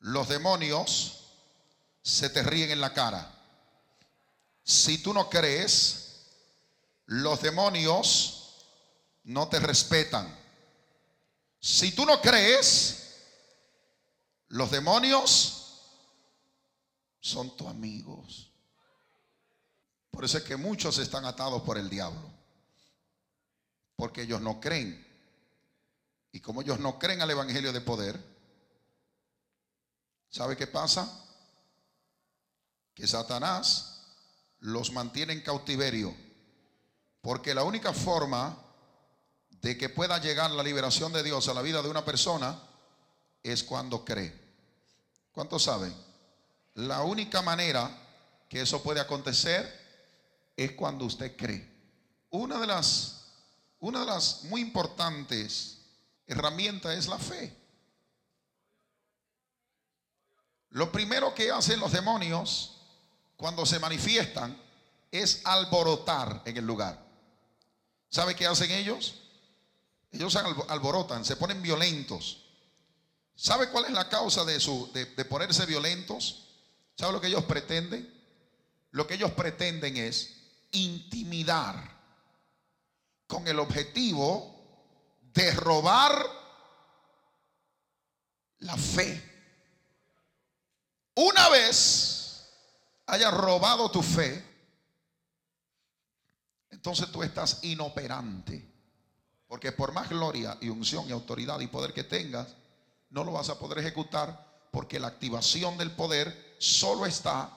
[0.00, 1.24] los demonios
[2.02, 3.34] se te ríen en la cara.
[4.62, 6.26] Si tú no crees,
[7.06, 8.66] los demonios
[9.24, 10.38] no te respetan.
[11.58, 13.16] Si tú no crees,
[14.48, 15.82] los demonios
[17.20, 18.52] son tus amigos.
[20.10, 22.30] Por eso es que muchos están atados por el diablo.
[23.96, 25.07] Porque ellos no creen.
[26.32, 28.22] Y como ellos no creen al Evangelio de poder,
[30.28, 31.26] ¿sabe qué pasa?
[32.94, 34.02] Que Satanás
[34.60, 36.14] los mantiene en cautiverio.
[37.20, 38.56] Porque la única forma
[39.60, 42.60] de que pueda llegar la liberación de Dios a la vida de una persona
[43.42, 44.32] es cuando cree.
[45.32, 45.94] ¿Cuántos saben?
[46.74, 47.90] La única manera
[48.48, 49.88] que eso puede acontecer
[50.56, 51.68] es cuando usted cree.
[52.30, 53.24] Una de las,
[53.80, 55.77] una de las muy importantes
[56.28, 57.56] herramientas es la fe.
[60.70, 62.82] Lo primero que hacen los demonios
[63.36, 64.56] cuando se manifiestan
[65.10, 67.02] es alborotar en el lugar.
[68.10, 69.14] ¿Sabe qué hacen ellos?
[70.12, 72.44] Ellos alborotan, se ponen violentos.
[73.34, 76.48] ¿Sabe cuál es la causa de, su, de ponerse violentos?
[76.96, 78.12] ¿Sabe lo que ellos pretenden?
[78.90, 80.34] Lo que ellos pretenden es
[80.72, 81.96] intimidar
[83.26, 84.57] con el objetivo
[85.38, 86.26] de robar
[88.58, 89.22] la fe.
[91.14, 92.50] Una vez
[93.06, 94.44] haya robado tu fe,
[96.70, 98.68] entonces tú estás inoperante.
[99.46, 102.48] Porque por más gloria y unción y autoridad y poder que tengas,
[103.10, 107.56] no lo vas a poder ejecutar porque la activación del poder solo está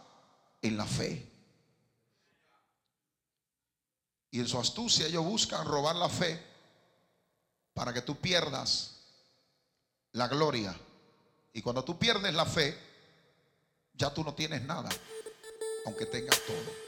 [0.62, 1.28] en la fe.
[4.30, 6.51] Y en su astucia ellos buscan robar la fe
[7.74, 8.98] para que tú pierdas
[10.14, 10.76] la gloria.
[11.54, 12.78] Y cuando tú pierdes la fe,
[13.94, 14.90] ya tú no tienes nada,
[15.86, 16.82] aunque tengas todo.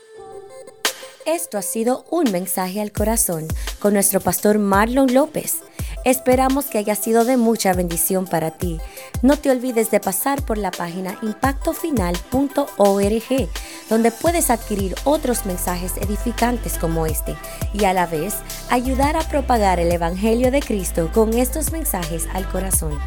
[1.25, 3.47] Esto ha sido un mensaje al corazón
[3.79, 5.59] con nuestro pastor Marlon López.
[6.05, 8.79] Esperamos que haya sido de mucha bendición para ti.
[9.21, 13.49] No te olvides de pasar por la página impactofinal.org,
[13.89, 17.37] donde puedes adquirir otros mensajes edificantes como este
[17.73, 18.35] y a la vez
[18.69, 22.99] ayudar a propagar el Evangelio de Cristo con estos mensajes al corazón.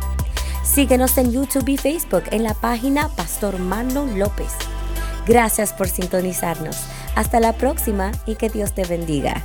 [0.64, 4.53] Síguenos en YouTube y Facebook en la página Pastor Marlon López.
[5.26, 6.78] Gracias por sintonizarnos.
[7.14, 9.44] Hasta la próxima y que Dios te bendiga.